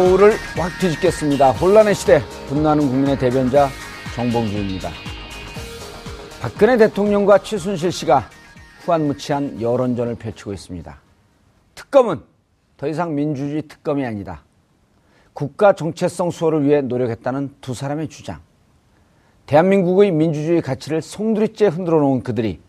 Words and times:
오후를 0.00 0.32
확 0.56 0.70
뒤집겠습니다. 0.80 1.52
혼란의 1.52 1.94
시대, 1.94 2.22
분나는 2.48 2.88
국민의 2.88 3.18
대변자 3.18 3.68
정봉주입니다. 4.14 4.90
박근혜 6.40 6.78
대통령과 6.78 7.38
최순실 7.38 7.92
씨가 7.92 8.28
후한무치한 8.80 9.60
여론전을 9.60 10.14
펼치고 10.14 10.54
있습니다. 10.54 10.98
특검은 11.74 12.20
더 12.78 12.88
이상 12.88 13.14
민주주의 13.14 13.60
특검이 13.62 14.06
아니다. 14.06 14.42
국가 15.34 15.74
정체성 15.74 16.30
수호를 16.30 16.64
위해 16.64 16.80
노력했다는 16.80 17.56
두 17.60 17.74
사람의 17.74 18.08
주장. 18.08 18.40
대한민국의 19.44 20.12
민주주의 20.12 20.62
가치를 20.62 21.02
송두리째 21.02 21.66
흔들어 21.66 22.00
놓은 22.00 22.22
그들이 22.22 22.60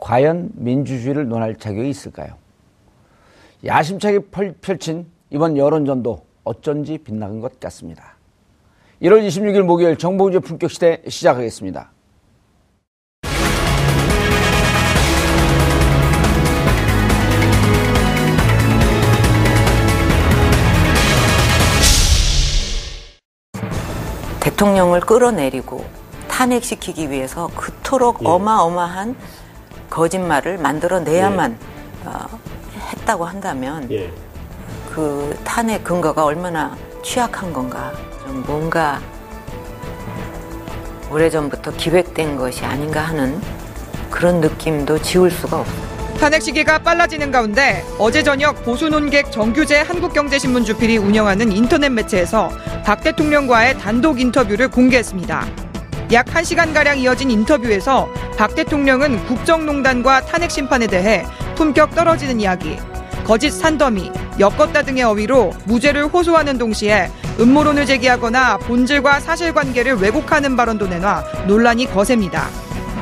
과연 0.00 0.50
민주주의를 0.54 1.28
논할 1.28 1.56
자격이 1.56 1.88
있을까요? 1.88 2.34
야심차게 3.64 4.20
펼친 4.60 5.06
이번 5.30 5.56
여론전도 5.56 6.33
어쩐지 6.44 6.98
빗나간 6.98 7.40
것 7.40 7.58
같습니다. 7.58 8.16
1월 9.02 9.26
26일 9.26 9.62
목요일 9.62 9.96
정봉주의 9.96 10.40
품격시대 10.40 11.02
시작하겠습니다. 11.08 11.90
대통령을 24.40 25.00
끌어내리고 25.00 25.84
탄핵시키기 26.28 27.10
위해서 27.10 27.48
그토록 27.56 28.22
예. 28.22 28.28
어마어마한 28.28 29.16
거짓말을 29.88 30.58
만들어내야만 30.58 31.58
예. 31.60 32.08
어, 32.08 32.28
했다고 32.92 33.24
한다면 33.24 33.90
예. 33.90 34.12
그 34.94 35.36
탄핵 35.42 35.82
근거가 35.82 36.24
얼마나 36.24 36.76
취약한 37.02 37.52
건가. 37.52 37.92
좀 38.24 38.44
뭔가 38.46 39.00
오래전부터 41.10 41.72
기획된 41.72 42.36
것이 42.36 42.64
아닌가 42.64 43.00
하는 43.00 43.40
그런 44.08 44.40
느낌도 44.40 45.02
지울 45.02 45.32
수가 45.32 45.60
없어요. 45.60 45.94
탄핵 46.20 46.42
시기가 46.42 46.78
빨라지는 46.78 47.32
가운데 47.32 47.84
어제 47.98 48.22
저녁 48.22 48.64
보수 48.64 48.88
논객 48.88 49.32
정규재 49.32 49.80
한국경제신문 49.80 50.64
주필이 50.64 50.98
운영하는 50.98 51.50
인터넷 51.50 51.88
매체에서 51.88 52.50
박 52.84 53.02
대통령과의 53.02 53.78
단독 53.78 54.20
인터뷰를 54.20 54.68
공개했습니다. 54.68 55.44
약 56.12 56.26
1시간가량 56.26 56.98
이어진 56.98 57.32
인터뷰에서 57.32 58.08
박 58.38 58.54
대통령은 58.54 59.26
국정농단과 59.26 60.26
탄핵 60.26 60.52
심판에 60.52 60.86
대해 60.86 61.26
품격 61.56 61.96
떨어지는 61.96 62.40
이야기, 62.40 62.78
거짓 63.24 63.50
산더미, 63.50 64.12
엮었다 64.38 64.82
등의 64.82 65.02
어휘로 65.02 65.54
무죄를 65.64 66.06
호소하는 66.06 66.58
동시에 66.58 67.10
음모론을 67.40 67.86
제기하거나 67.86 68.58
본질과 68.58 69.20
사실관계를 69.20 69.94
왜곡하는 69.94 70.56
발언도 70.56 70.86
내놔 70.86 71.24
논란이 71.46 71.86
거셉니다. 71.86 72.48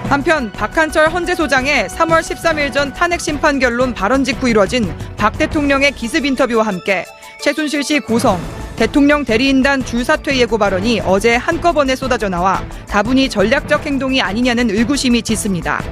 한편 0.09 0.53
박한철 0.53 1.11
헌재 1.11 1.35
소장의 1.35 1.89
3월 1.89 2.21
13일 2.21 2.73
전 2.73 2.93
탄핵 2.93 3.21
심판 3.21 3.59
결론 3.59 3.95
발언 3.95 4.25
직후 4.25 4.49
이뤄진 4.49 4.95
박 5.17 5.37
대통령의 5.37 5.93
기습 5.93 6.25
인터뷰와 6.25 6.67
함께 6.67 7.05
최순실 7.41 7.83
씨 7.83 7.99
고성, 7.99 8.41
대통령 8.77 9.25
대리인단 9.25 9.85
줄사퇴 9.85 10.37
예고 10.37 10.59
발언이 10.59 11.01
어제 11.05 11.37
한꺼번에 11.37 11.97
쏟아져 11.97 12.29
나와 12.29 12.63
다분히 12.89 13.29
전략적 13.29 13.85
행동이 13.87 14.21
아니냐는 14.21 14.71
의구심이 14.71 15.23
짙습니다. 15.23 15.83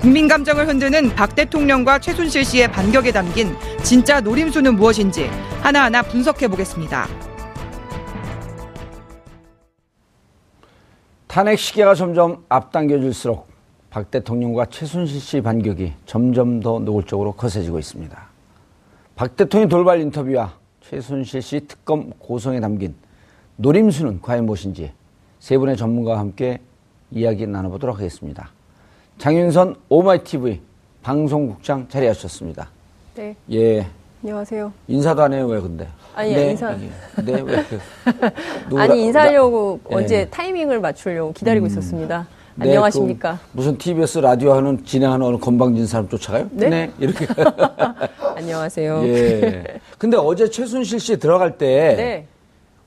국민 0.00 0.28
감정을 0.28 0.68
흔드는 0.68 1.14
박 1.14 1.34
대통령과 1.34 1.98
최순실 1.98 2.44
씨의 2.44 2.70
반격에 2.70 3.12
담긴 3.12 3.54
진짜 3.82 4.20
노림수는 4.20 4.76
무엇인지 4.76 5.26
하나하나 5.62 6.02
분석해 6.02 6.48
보겠습니다. 6.48 7.06
탄핵 11.26 11.58
시기가 11.58 11.94
점점 11.94 12.44
앞당겨질수록 12.48 13.48
박 13.90 14.10
대통령과 14.10 14.66
최순실 14.66 15.20
씨 15.20 15.40
반격이 15.40 15.94
점점 16.04 16.60
더 16.60 16.78
노골적으로 16.78 17.32
거세지고 17.32 17.78
있습니다. 17.78 18.28
박 19.16 19.34
대통령 19.34 19.68
돌발 19.68 20.00
인터뷰와 20.00 20.54
최순실 20.82 21.42
씨 21.42 21.60
특검 21.66 22.10
고성에 22.18 22.60
담긴 22.60 22.94
노림수는 23.56 24.20
과연 24.20 24.44
무엇인지 24.46 24.92
세 25.40 25.56
분의 25.58 25.76
전문가와 25.76 26.18
함께 26.18 26.60
이야기 27.10 27.46
나눠보도록 27.46 27.96
하겠습니다. 27.96 28.55
장윤선 29.18 29.76
오마이TV 29.88 30.60
방송국장 31.02 31.88
자리하셨습니다. 31.88 32.68
네. 33.14 33.34
예. 33.52 33.86
안녕하세요. 34.22 34.72
인사도 34.88 35.22
안 35.22 35.32
해요, 35.32 35.46
왜 35.46 35.60
근데? 35.60 35.88
아니, 36.14 36.34
네, 36.34 36.50
인사. 36.50 36.72
네, 36.72 36.90
왜? 37.40 37.64
누구라, 38.68 38.82
아니, 38.82 39.04
인사하려고 39.04 39.80
나, 39.88 39.96
언제 39.96 40.18
네. 40.18 40.30
타이밍을 40.30 40.80
맞추려고 40.80 41.32
기다리고 41.32 41.66
음. 41.66 41.68
있었습니다. 41.68 42.26
네, 42.56 42.68
안녕하십니까. 42.68 43.38
그 43.42 43.48
무슨 43.52 43.78
TBS 43.78 44.18
라디오 44.18 44.52
하는, 44.52 44.84
진행하는 44.84 45.24
어느 45.24 45.36
건방진 45.38 45.86
사람 45.86 46.08
쫓아가요? 46.08 46.48
네. 46.50 46.68
네 46.68 46.92
이렇게. 46.98 47.26
안녕하세요. 48.36 49.02
예. 49.04 49.64
근데 49.98 50.16
어제 50.16 50.48
최순실 50.50 51.00
씨 51.00 51.18
들어갈 51.18 51.56
때. 51.56 51.94
네. 51.96 52.26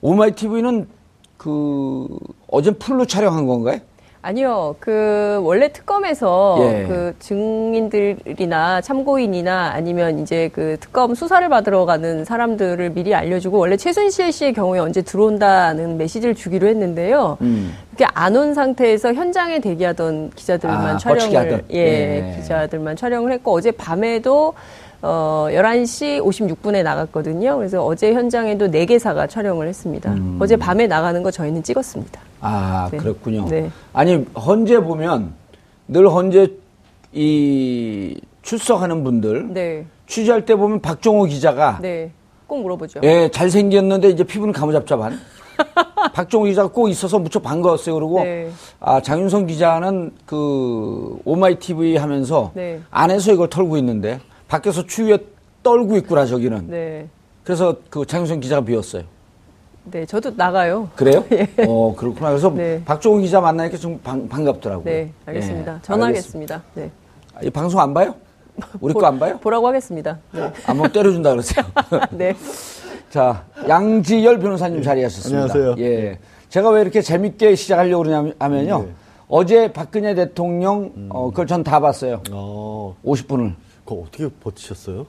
오마이TV는 0.00 0.88
그, 1.36 2.06
어제 2.48 2.70
풀로 2.72 3.06
촬영한 3.06 3.46
건가요? 3.46 3.80
아니요. 4.22 4.76
그 4.80 5.40
원래 5.42 5.68
특검에서 5.72 6.58
예. 6.60 6.84
그 6.86 7.14
증인들이나 7.20 8.82
참고인이나 8.82 9.70
아니면 9.72 10.18
이제 10.18 10.50
그 10.52 10.76
특검 10.78 11.14
수사를 11.14 11.48
받으러 11.48 11.86
가는 11.86 12.24
사람들을 12.26 12.90
미리 12.90 13.14
알려주고 13.14 13.56
원래 13.58 13.78
최순실 13.78 14.30
씨의 14.32 14.52
경우에 14.52 14.78
언제 14.78 15.00
들어온다는 15.00 15.96
메시지를 15.96 16.34
주기로 16.34 16.66
했는데요. 16.68 17.38
음. 17.40 17.74
그게 17.92 18.04
안 18.12 18.36
온 18.36 18.54
상태에서 18.54 19.12
현장에 19.14 19.58
대기하던 19.58 20.30
기자들만 20.36 20.94
아, 20.94 20.98
촬영을 20.98 21.64
예, 21.72 21.78
예, 21.78 22.36
기자들만 22.36 22.96
촬영을 22.96 23.32
했고 23.32 23.52
어제 23.52 23.70
밤에도 23.70 24.54
어, 25.02 25.46
11시 25.50 26.22
56분에 26.22 26.82
나갔거든요. 26.82 27.56
그래서 27.56 27.84
어제 27.84 28.12
현장에도 28.12 28.68
4개사가 28.68 29.28
촬영을 29.28 29.66
했습니다. 29.66 30.12
음. 30.12 30.38
어제 30.40 30.56
밤에 30.56 30.86
나가는 30.86 31.22
거 31.22 31.30
저희는 31.30 31.62
찍었습니다. 31.62 32.20
아, 32.40 32.88
네. 32.90 32.98
그렇군요. 32.98 33.46
네. 33.48 33.70
아니, 33.92 34.24
헌재 34.34 34.80
보면 34.80 35.32
늘 35.88 36.08
헌재 36.08 36.48
이 37.12 38.20
출석하는 38.42 39.02
분들 39.04 39.52
네. 39.52 39.86
취재할 40.06 40.44
때 40.44 40.54
보면 40.54 40.80
박종호 40.80 41.24
기자가 41.24 41.78
네. 41.80 42.10
꼭 42.46 42.62
물어보죠. 42.62 43.00
예, 43.02 43.30
잘생겼는데 43.30 44.10
이제 44.10 44.24
피부는 44.24 44.52
가무잡잡한 44.52 45.18
박종호 46.14 46.46
기자가 46.46 46.68
꼭 46.68 46.88
있어서 46.88 47.18
무척 47.18 47.42
반가웠어요. 47.42 47.94
그리고 47.94 48.22
네. 48.22 48.50
아, 48.80 49.00
장윤성 49.00 49.46
기자는 49.46 50.12
그 50.26 51.18
오마이 51.24 51.58
TV 51.58 51.96
하면서 51.96 52.52
네. 52.54 52.80
안에서 52.90 53.32
이걸 53.32 53.48
털고 53.48 53.76
있는데 53.78 54.20
밖에서 54.50 54.84
추위에 54.84 55.16
떨고 55.62 55.96
있구나 55.96 56.26
저기는. 56.26 56.66
네. 56.68 57.08
그래서 57.44 57.76
그 57.88 58.04
장윤성 58.04 58.40
기자가 58.40 58.62
비웠어요. 58.64 59.04
네, 59.84 60.04
저도 60.04 60.32
나가요. 60.36 60.88
그래요? 60.96 61.24
예. 61.32 61.48
어, 61.66 61.94
그렇구나. 61.96 62.30
그래서 62.30 62.50
네. 62.50 62.82
박종훈 62.84 63.22
기자 63.22 63.40
만나니까 63.40 63.78
좀 63.78 63.98
반, 64.02 64.28
반갑더라고요. 64.28 64.84
네, 64.84 65.10
알겠습니다. 65.24 65.76
예, 65.76 65.82
전화하겠습니다. 65.82 66.62
네. 66.74 66.90
아, 67.34 67.38
이 67.42 67.48
방송 67.50 67.80
안 67.80 67.94
봐요? 67.94 68.14
우리 68.80 68.92
거 68.92 69.06
안 69.06 69.18
봐요? 69.18 69.38
보라고 69.40 69.68
하겠습니다. 69.68 70.18
네. 70.32 70.52
한번 70.64 70.90
때려준다 70.92 71.30
그러세요. 71.30 71.64
네. 72.10 72.34
자, 73.08 73.44
양지열 73.68 74.38
변호사님 74.40 74.82
자리하셨습니다. 74.82 75.54
안녕하세요. 75.54 75.74
예. 75.78 76.18
제가 76.48 76.70
왜 76.70 76.82
이렇게 76.82 77.00
재밌게 77.00 77.54
시작하려고 77.54 78.02
그러냐면요. 78.02 78.82
네. 78.82 78.92
어제 79.28 79.72
박근혜 79.72 80.14
대통령, 80.14 80.92
음. 80.96 81.08
어, 81.10 81.30
그걸 81.30 81.46
전 81.46 81.62
다 81.62 81.78
봤어요. 81.80 82.20
어. 82.32 82.96
50분을. 83.04 83.54
그거 83.84 84.02
어떻게 84.06 84.28
버티셨어요? 84.42 85.06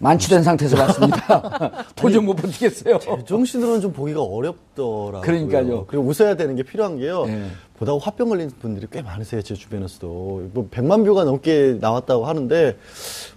만취된 0.00 0.44
상태에서 0.44 0.76
봤습니다. 0.76 1.84
도저히 1.96 2.22
못 2.22 2.36
버티겠어요. 2.36 3.00
제정신으로는 3.00 3.80
좀 3.80 3.92
보기가 3.92 4.22
어렵더라고요. 4.22 5.20
그러니까요. 5.22 5.86
그리고 5.86 6.04
웃어야 6.04 6.36
되는 6.36 6.54
게 6.54 6.62
필요한 6.62 6.98
게요. 6.98 7.26
네. 7.26 7.46
보다가 7.80 7.98
화병 8.00 8.28
걸린 8.28 8.48
분들이 8.60 8.86
꽤 8.92 9.02
많으세요. 9.02 9.42
제 9.42 9.54
주변에서도. 9.54 10.06
뭐 10.52 10.68
100만 10.70 11.04
뷰가 11.04 11.24
넘게 11.24 11.78
나왔다고 11.80 12.26
하는데 12.26 12.76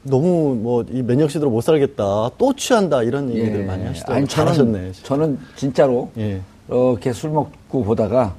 너무 0.04 0.54
뭐 0.56 0.84
이 0.92 1.02
면역시대로 1.02 1.50
못 1.50 1.62
살겠다. 1.62 2.30
또 2.38 2.54
취한다. 2.56 3.02
이런 3.02 3.32
얘기들 3.34 3.66
많이 3.66 3.84
하시더라고요. 3.86 4.16
예. 4.16 4.18
아니, 4.20 4.28
저는, 4.28 4.28
잘하셨네. 4.28 4.92
저는 5.04 5.40
진짜로 5.56 6.12
예. 6.18 6.42
이렇게 6.68 7.12
술 7.12 7.32
먹고 7.32 7.84
보다가 7.84 8.36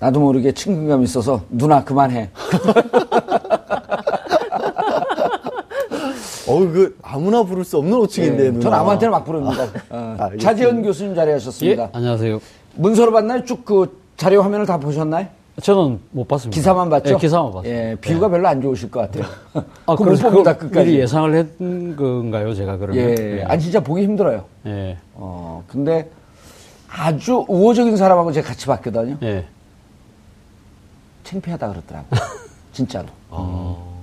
나도 0.00 0.18
모르게 0.18 0.50
친근감이 0.52 1.04
있어서 1.04 1.42
누나 1.50 1.84
그만해. 1.84 2.30
어우, 6.50 6.72
그, 6.72 6.98
아무나 7.02 7.42
부를 7.44 7.64
수 7.64 7.78
없는 7.78 7.92
호칭인데, 7.92 8.46
예, 8.46 8.50
누나. 8.50 8.60
전 8.60 8.74
아무한테나 8.74 9.10
막 9.12 9.24
부릅니다. 9.24 9.62
어, 9.90 10.16
알겠습니다. 10.18 10.38
차지현 10.38 10.82
교수님 10.82 11.14
자리하셨습니다. 11.14 11.82
예, 11.84 11.88
안녕하세요. 11.92 12.40
문서로 12.74 13.12
봤나요? 13.12 13.44
쭉 13.44 13.64
그 13.64 14.00
자료 14.16 14.42
화면을 14.42 14.66
다 14.66 14.78
보셨나요? 14.78 15.26
저는 15.62 15.98
못 16.10 16.26
봤습니다. 16.26 16.54
기사만 16.54 16.88
봤죠? 16.90 17.14
예, 17.14 17.16
기사만 17.18 17.52
봤어요. 17.52 17.70
예, 17.72 17.96
비유가 18.00 18.28
별로 18.28 18.48
안 18.48 18.60
좋으실 18.62 18.90
것 18.90 19.00
같아요. 19.00 19.24
아, 19.86 19.92
그거 19.94 20.04
그래서 20.04 20.24
못 20.24 20.30
봅니다, 20.30 20.56
그 20.56 20.68
끝까지. 20.68 20.98
예상을 20.98 21.34
했던 21.34 21.96
건가요, 21.96 22.54
제가 22.54 22.76
그러면? 22.78 22.96
예, 22.96 23.44
아니 23.46 23.62
진짜 23.62 23.80
보기 23.80 24.02
힘들어요. 24.02 24.44
예. 24.66 24.96
어, 25.14 25.62
근데 25.68 26.10
아주 26.88 27.44
우호적인 27.48 27.96
사람하고 27.96 28.32
제가 28.32 28.48
같이 28.48 28.66
봤거든요. 28.66 29.16
예. 29.22 29.44
창피하다 31.24 31.68
그러더라고요. 31.68 32.20
진짜로. 32.72 33.06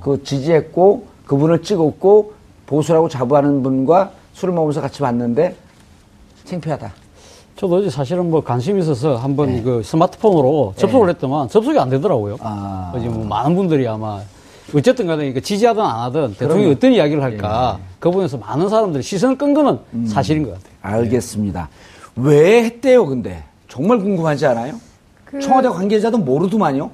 그 0.01 0.21
지지했고 0.23 1.05
그분을 1.25 1.61
찍었고 1.61 2.33
보수라고 2.67 3.09
자부하는 3.09 3.63
분과 3.63 4.11
술을 4.33 4.53
먹으면서 4.53 4.81
같이 4.81 4.99
봤는데 4.99 5.55
창피하다. 6.45 6.91
저도 7.55 7.77
어제 7.77 7.89
사실은 7.89 8.29
뭐 8.29 8.41
관심 8.43 8.77
이 8.77 8.81
있어서 8.81 9.15
한번 9.15 9.47
네. 9.51 9.61
그 9.63 9.81
스마트폰으로 9.83 10.73
접속을 10.75 11.09
했더만 11.09 11.49
접속이 11.49 11.79
안 11.79 11.89
되더라고요. 11.89 12.37
아. 12.41 12.91
어제 12.95 13.07
뭐 13.07 13.25
많은 13.25 13.55
분들이 13.55 13.87
아마 13.87 14.21
어쨌든 14.75 15.07
간에 15.07 15.27
이거 15.27 15.39
지지하든 15.39 15.81
안 15.81 15.99
하든 16.01 16.35
대통령이. 16.37 16.71
어떤 16.73 16.91
이야기를 16.93 17.23
할까 17.23 17.79
그 17.99 18.11
부분에서 18.11 18.37
많은 18.37 18.69
사람들이 18.69 19.01
시선을 19.01 19.37
끈 19.37 19.53
거는 19.53 19.79
사실인 20.07 20.43
것 20.43 20.53
같아요. 20.53 20.71
알겠습니다. 20.81 21.69
왜 22.17 22.63
했대요, 22.65 23.05
근데? 23.07 23.43
정말 23.69 23.97
궁금하지 23.99 24.45
않아요? 24.47 24.75
그- 25.25 25.39
청와대 25.39 25.69
관계자도 25.69 26.17
모르더만요. 26.19 26.91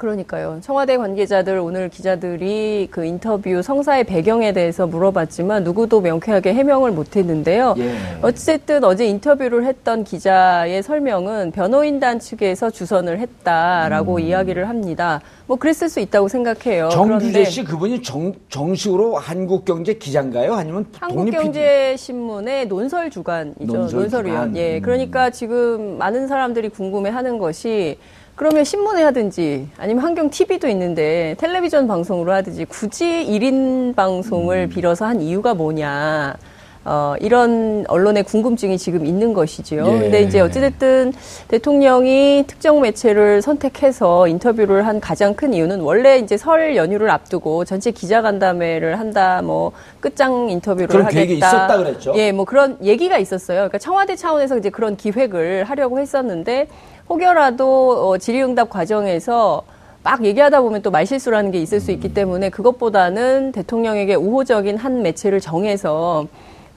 그러니까요. 0.00 0.60
청와대 0.62 0.96
관계자들 0.96 1.58
오늘 1.58 1.90
기자들이 1.90 2.88
그 2.90 3.04
인터뷰 3.04 3.60
성사의 3.60 4.04
배경에 4.04 4.54
대해서 4.54 4.86
물어봤지만 4.86 5.62
누구도 5.62 6.00
명쾌하게 6.00 6.54
해명을 6.54 6.90
못했는데요. 6.92 7.74
예. 7.76 7.94
어쨌든 8.22 8.82
어제 8.82 9.04
인터뷰를 9.04 9.66
했던 9.66 10.02
기자의 10.02 10.82
설명은 10.82 11.52
변호인단 11.52 12.18
측에서 12.18 12.70
주선을 12.70 13.18
했다라고 13.18 14.20
이야기를 14.20 14.70
합니다. 14.70 15.20
뭐 15.46 15.58
그랬을 15.58 15.90
수 15.90 16.00
있다고 16.00 16.28
생각해요. 16.28 16.88
정규재 16.88 17.44
씨 17.44 17.62
그분이 17.62 18.02
정, 18.02 18.32
정식으로 18.48 19.16
한국경제 19.16 19.94
기자인가요? 19.94 20.54
아니면? 20.54 20.86
한국경제신문의 20.98 22.68
논설 22.68 23.10
주간이죠. 23.10 23.66
논설 23.66 24.00
논설 24.00 24.26
위원. 24.26 24.54
주간. 24.54 24.56
예. 24.56 24.78
음. 24.78 24.82
그러니까 24.82 25.28
지금 25.28 25.98
많은 25.98 26.26
사람들이 26.26 26.70
궁금해하는 26.70 27.36
것이 27.36 27.98
그러면 28.40 28.64
신문에 28.64 29.02
하든지 29.02 29.68
아니면 29.76 30.02
한경 30.02 30.30
TV도 30.30 30.66
있는데 30.68 31.34
텔레비전 31.38 31.86
방송으로 31.86 32.32
하든지 32.32 32.64
굳이 32.64 33.04
1인 33.04 33.94
방송을 33.94 34.62
음. 34.62 34.68
빌어서 34.70 35.04
한 35.04 35.20
이유가 35.20 35.52
뭐냐. 35.52 36.38
어, 36.84 37.14
이런 37.20 37.84
언론의 37.88 38.22
궁금증이 38.24 38.78
지금 38.78 39.04
있는 39.04 39.34
것이지요. 39.34 39.86
예. 39.86 39.98
근데 39.98 40.22
이제 40.22 40.40
어찌됐든 40.40 41.12
대통령이 41.48 42.44
특정 42.46 42.80
매체를 42.80 43.42
선택해서 43.42 44.26
인터뷰를 44.26 44.86
한 44.86 44.98
가장 44.98 45.34
큰 45.34 45.52
이유는 45.52 45.80
원래 45.80 46.18
이제 46.18 46.38
설 46.38 46.76
연휴를 46.76 47.10
앞두고 47.10 47.66
전체 47.66 47.90
기자간담회를 47.90 48.98
한다, 48.98 49.42
뭐 49.42 49.72
끝장 50.00 50.48
인터뷰를 50.48 51.04
하겠다. 51.04 51.08
계획이 51.10 51.34
있었다 51.36 51.76
그랬죠? 51.76 52.14
예, 52.16 52.32
뭐 52.32 52.46
그런 52.46 52.78
얘기가 52.82 53.18
있었어요. 53.18 53.58
그러니까 53.58 53.78
청와대 53.78 54.16
차원에서 54.16 54.56
이제 54.56 54.70
그런 54.70 54.96
기획을 54.96 55.64
하려고 55.64 55.98
했었는데 55.98 56.66
혹여라도 57.10 58.08
어, 58.08 58.18
질의응답 58.18 58.70
과정에서 58.70 59.64
막 60.02 60.24
얘기하다 60.24 60.62
보면 60.62 60.80
또 60.80 60.90
말실수라는 60.90 61.50
게 61.50 61.60
있을 61.60 61.78
수 61.78 61.90
있기 61.90 62.14
때문에 62.14 62.48
그것보다는 62.48 63.52
대통령에게 63.52 64.14
우호적인 64.14 64.78
한 64.78 65.02
매체를 65.02 65.40
정해서 65.40 66.26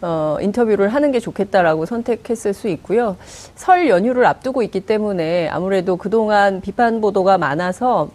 어, 0.04 0.38
인터뷰를 0.42 0.90
하는 0.90 1.14
게 1.14 1.22
좋겠다라고 1.22 1.86
선택했을 1.86 2.54
수 2.54 2.68
있고요. 2.68 3.16
설 3.56 3.88
연휴를 3.88 4.26
앞두고 4.26 4.62
있기 4.64 4.82
때문에 4.82 5.48
아무래도 5.48 5.96
그동안 5.96 6.60
비판 6.60 7.00
보도가 7.00 7.38
많아서 7.38 8.10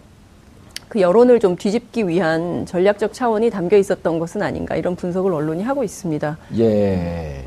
그 0.87 1.01
여론을 1.01 1.39
좀 1.39 1.55
뒤집기 1.55 2.07
위한 2.07 2.67
전략적 2.67 3.13
차원이 3.13 3.49
담겨 3.49 3.75
있었던 3.77 4.19
것은 4.19 4.43
아닌가 4.43 4.75
이런 4.75 4.95
분석을 4.95 5.33
언론이 5.33 5.63
하고 5.63 5.83
있습니다. 5.83 6.37
예. 6.59 7.45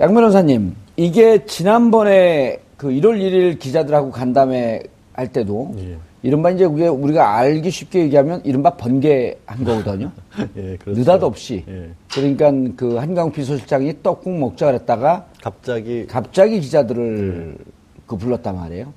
양 0.00 0.14
변호사님, 0.14 0.76
이게 0.96 1.44
지난번에 1.44 2.60
그 2.76 2.88
1월 2.88 3.20
1일 3.20 3.58
기자들하고 3.58 4.12
간담회 4.12 4.84
할 5.12 5.32
때도 5.32 5.74
예. 5.78 5.98
이른바 6.22 6.50
이제 6.50 6.68
그게 6.68 6.86
우리가 6.86 7.36
알기 7.36 7.70
쉽게 7.70 8.00
얘기하면 8.02 8.42
이른바 8.44 8.70
번개한 8.76 9.64
거거든요. 9.64 10.10
예, 10.56 10.76
그렇죠. 10.76 11.00
느닷없이. 11.00 11.64
예. 11.66 11.90
그러니까 12.12 12.52
그 12.76 12.96
한강 12.96 13.32
비서실장이 13.32 14.02
떡국 14.02 14.38
먹자 14.38 14.66
그랬다가 14.66 15.26
갑자기 15.42 16.06
갑자기 16.06 16.60
기자들을 16.60 17.56
그 18.06 18.16
불렀단 18.16 18.54
말이에요. 18.54 18.92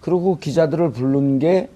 그리고 0.00 0.36
기자들을 0.38 0.92
부른 0.92 1.38
게 1.38 1.68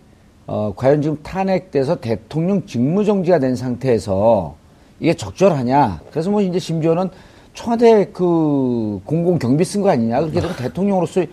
어, 0.47 0.75
과연 0.77 1.01
지금 1.01 1.17
탄핵돼서 1.23 1.97
대통령 1.97 2.67
직무정지가 2.67 3.39
된 3.39 3.57
상태에서 3.57 4.57
이게 4.99 5.15
적절하냐. 5.15 6.01
그래서 6.11 6.31
뭐 6.31 6.43
이제 6.43 6.59
심지어는 6.59 7.09
청와대 7.55 8.11
그 8.13 9.01
공공경비 9.05 9.65
쓴 9.65 9.83
거 9.83 9.91
아니냐. 9.91 10.21
그렇게 10.21 10.41
되면 10.41 10.57
대통령으로서 10.61 11.25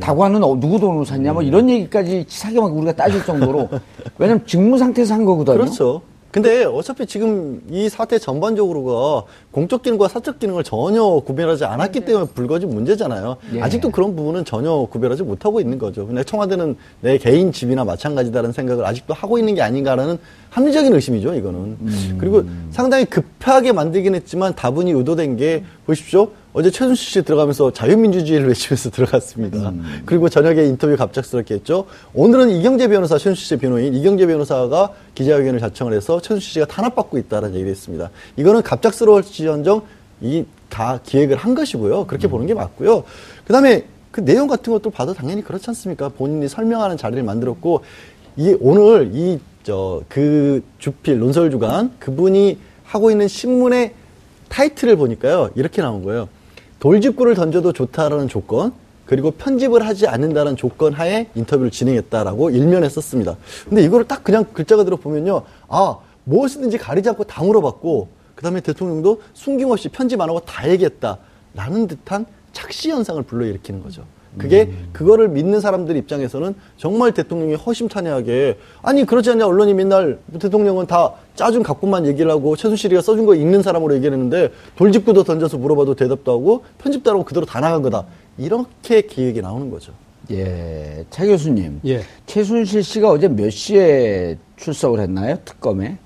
다과는 0.00 0.42
어, 0.42 0.58
누구 0.58 0.78
돈으로 0.78 1.04
샀냐. 1.04 1.32
뭐 1.32 1.42
이런 1.42 1.68
얘기까지 1.68 2.24
치사하게 2.26 2.60
막 2.60 2.76
우리가 2.76 2.92
따질 2.92 3.24
정도로. 3.24 3.68
왜냐면 4.18 4.44
직무 4.46 4.78
상태에서 4.78 5.14
한 5.14 5.24
거거든요. 5.24 5.56
그렇죠. 5.58 6.02
근데 6.34 6.64
어차피 6.64 7.06
지금 7.06 7.62
이 7.70 7.88
사태 7.88 8.18
전반적으로가 8.18 9.22
공적 9.52 9.82
기능과 9.82 10.08
사적 10.08 10.40
기능을 10.40 10.64
전혀 10.64 11.00
구별하지 11.04 11.64
않았기 11.64 12.00
때문에 12.00 12.26
불거진 12.34 12.70
문제잖아요. 12.70 13.36
예. 13.54 13.60
아직도 13.60 13.90
그런 13.92 14.16
부분은 14.16 14.44
전혀 14.44 14.72
구별하지 14.90 15.22
못하고 15.22 15.60
있는 15.60 15.78
거죠. 15.78 16.08
근데 16.08 16.24
청와대는 16.24 16.74
내 17.02 17.18
개인 17.18 17.52
집이나 17.52 17.84
마찬가지다라는 17.84 18.52
생각을 18.52 18.84
아직도 18.84 19.14
하고 19.14 19.38
있는 19.38 19.54
게 19.54 19.62
아닌가라는 19.62 20.18
합리적인 20.50 20.92
의심이죠, 20.92 21.34
이거는. 21.34 21.76
그리고 22.18 22.42
상당히 22.72 23.04
급하게 23.04 23.70
만들긴 23.70 24.16
했지만 24.16 24.56
다분히 24.56 24.90
의도된 24.90 25.36
게 25.36 25.62
보십시오. 25.86 26.30
어제 26.56 26.70
최순실 26.70 26.96
씨 27.04 27.22
들어가면서 27.22 27.72
자유민주주의를 27.72 28.46
외치면서 28.48 28.90
들어갔습니다. 28.90 29.72
그리고 30.06 30.28
저녁에 30.28 30.62
인터뷰 30.64 30.96
갑작스럽게 30.96 31.54
했죠. 31.54 31.86
오늘은 32.14 32.50
이경재 32.50 32.86
변호사, 32.88 33.18
최순실 33.18 33.44
씨 33.44 33.56
변호인 33.56 33.92
이경재 33.92 34.26
변호사가 34.28 34.90
기자회견을 35.16 35.58
자청을 35.58 35.92
해서 35.94 36.20
최순실 36.20 36.52
씨가 36.52 36.66
탄압받고 36.66 37.18
있다는 37.18 37.50
얘기를 37.54 37.70
했습니다. 37.70 38.10
이거는 38.36 38.62
갑작스러울지언정 38.62 39.82
이 40.22 40.44
다 40.70 40.98
기획을 41.04 41.36
한 41.36 41.54
것이고요. 41.54 42.06
그렇게 42.06 42.26
보는 42.26 42.46
게 42.46 42.54
맞고요. 42.54 43.04
그다음에 43.46 43.84
그 44.10 44.24
내용 44.24 44.48
같은 44.48 44.72
것도 44.72 44.90
봐도 44.90 45.14
당연히 45.14 45.42
그렇지 45.44 45.66
않습니까? 45.68 46.08
본인이 46.08 46.48
설명하는 46.48 46.96
자리를 46.96 47.22
만들었고 47.22 47.82
이 48.36 48.56
오늘 48.60 49.10
이 49.14 49.38
저 49.62 50.02
그 50.10 50.62
주필 50.78 51.18
논설 51.18 51.50
주간 51.50 51.92
그분이 51.98 52.58
하고 52.84 53.10
있는 53.10 53.28
신문의 53.28 53.94
타이틀을 54.50 54.96
보니까요. 54.96 55.50
이렇게 55.54 55.80
나온 55.80 56.02
거예요. 56.04 56.28
돌직구를 56.84 57.34
던져도 57.34 57.72
좋다라는 57.72 58.28
조건, 58.28 58.74
그리고 59.06 59.30
편집을 59.30 59.86
하지 59.86 60.06
않는다는 60.06 60.54
조건 60.54 60.92
하에 60.92 61.28
인터뷰를 61.34 61.70
진행했다라고 61.70 62.50
일면에 62.50 62.90
썼습니다. 62.90 63.38
근데 63.66 63.82
이거를 63.82 64.06
딱 64.06 64.22
그냥 64.22 64.44
글자 64.52 64.76
그대로 64.76 64.98
보면요. 64.98 65.44
아, 65.68 65.96
무엇이든지 66.24 66.76
가리지 66.76 67.08
않고 67.08 67.24
다 67.24 67.42
물어봤고, 67.42 68.08
그 68.34 68.42
다음에 68.42 68.60
대통령도 68.60 69.22
숨김없이 69.32 69.88
편집 69.88 70.20
안 70.20 70.28
하고 70.28 70.40
다 70.40 70.68
얘기했다라는 70.68 71.86
듯한 71.88 72.26
착시 72.52 72.90
현상을 72.90 73.22
불러일으키는 73.22 73.82
거죠. 73.82 74.04
그게 74.38 74.70
그거를 74.92 75.28
믿는 75.28 75.60
사람들 75.60 75.96
입장에서는 75.96 76.54
정말 76.76 77.12
대통령이 77.12 77.54
허심탄회하게 77.54 78.58
아니 78.82 79.04
그러지 79.04 79.30
않냐 79.30 79.46
언론이 79.46 79.74
맨날 79.74 80.18
대통령은 80.38 80.86
다 80.86 81.12
짜준 81.34 81.62
갖고만 81.62 82.06
얘기를 82.06 82.30
하고 82.30 82.56
최순실이가 82.56 83.02
써준 83.02 83.26
거 83.26 83.34
읽는 83.34 83.62
사람으로 83.62 83.94
얘기를 83.94 84.12
했는데 84.12 84.50
돌직구도 84.76 85.24
던져서 85.24 85.58
물어봐도 85.58 85.94
대답도 85.94 86.32
하고 86.32 86.64
편집도 86.78 87.10
안 87.10 87.16
하고 87.16 87.24
그대로 87.24 87.46
다 87.46 87.60
나간 87.60 87.82
거다 87.82 88.06
이렇게 88.38 89.02
기획이 89.02 89.40
나오는 89.40 89.70
거죠. 89.70 89.92
예. 90.30 91.04
차 91.10 91.26
교수님. 91.26 91.80
예. 91.86 92.02
최순실 92.26 92.82
씨가 92.82 93.10
어제 93.10 93.28
몇 93.28 93.50
시에 93.50 94.36
출석을 94.56 95.00
했나요? 95.00 95.36
특검에? 95.44 95.98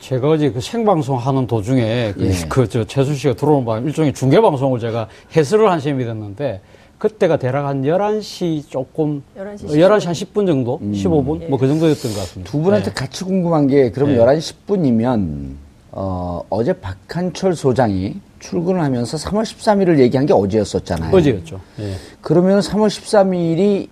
제가 0.00 0.30
어제 0.30 0.50
그 0.50 0.60
생방송 0.60 1.18
하는 1.18 1.46
도중에 1.46 2.14
그, 2.16 2.26
예. 2.26 2.48
그저 2.48 2.84
최순 2.84 3.14
씨가 3.14 3.34
들어오는 3.34 3.64
바람 3.64 3.86
일종의 3.86 4.14
중계 4.14 4.40
방송을 4.40 4.80
제가 4.80 5.08
해설을 5.36 5.70
한 5.70 5.78
셈이 5.78 6.04
됐는데 6.04 6.60
그때가 7.00 7.38
대략 7.38 7.66
한 7.66 7.82
11시 7.82 8.68
조금 8.68 9.22
11시 9.36 9.64
11시 9.68 10.04
한 10.04 10.14
10분 10.14 10.46
정도? 10.46 10.78
15분? 10.80 11.48
뭐그 11.48 11.66
정도였던 11.66 12.12
것 12.12 12.18
같습니다. 12.20 12.50
두 12.50 12.60
분한테 12.60 12.90
네. 12.90 12.94
같이 12.94 13.24
궁금한 13.24 13.66
게 13.66 13.90
그럼 13.90 14.10
네. 14.10 14.18
11시 14.18 14.54
10분이면 14.66 15.54
어, 15.92 16.42
어제 16.50 16.74
박한철 16.74 17.56
소장이 17.56 18.20
출근을 18.38 18.82
하면서 18.82 19.16
3월 19.16 19.42
13일을 19.42 19.98
얘기한 19.98 20.26
게 20.26 20.34
어제였었잖아요. 20.34 21.16
어제였죠. 21.16 21.58
예. 21.80 21.94
그러면 22.20 22.60
3월 22.60 22.88
13일이 22.88 23.88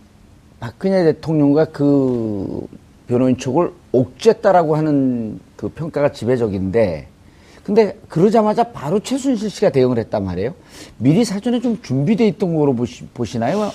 박근혜 0.60 1.04
대통령과 1.04 1.64
그 1.66 2.66
변호인 3.06 3.38
쪽을 3.38 3.72
옥죄했다라고 3.92 4.76
하는 4.76 5.40
그 5.56 5.70
평가가 5.70 6.12
지배적인데 6.12 7.08
근데 7.68 7.98
그러자마자 8.08 8.64
바로 8.64 8.98
최순실 8.98 9.50
씨가 9.50 9.68
대응을 9.68 9.98
했단 9.98 10.24
말이에요. 10.24 10.54
미리 10.96 11.22
사전에 11.22 11.60
좀 11.60 11.78
준비돼 11.82 12.26
있던 12.28 12.56
거로 12.56 12.74
보시, 12.74 13.04
보시나요? 13.12 13.64
아, 13.64 13.70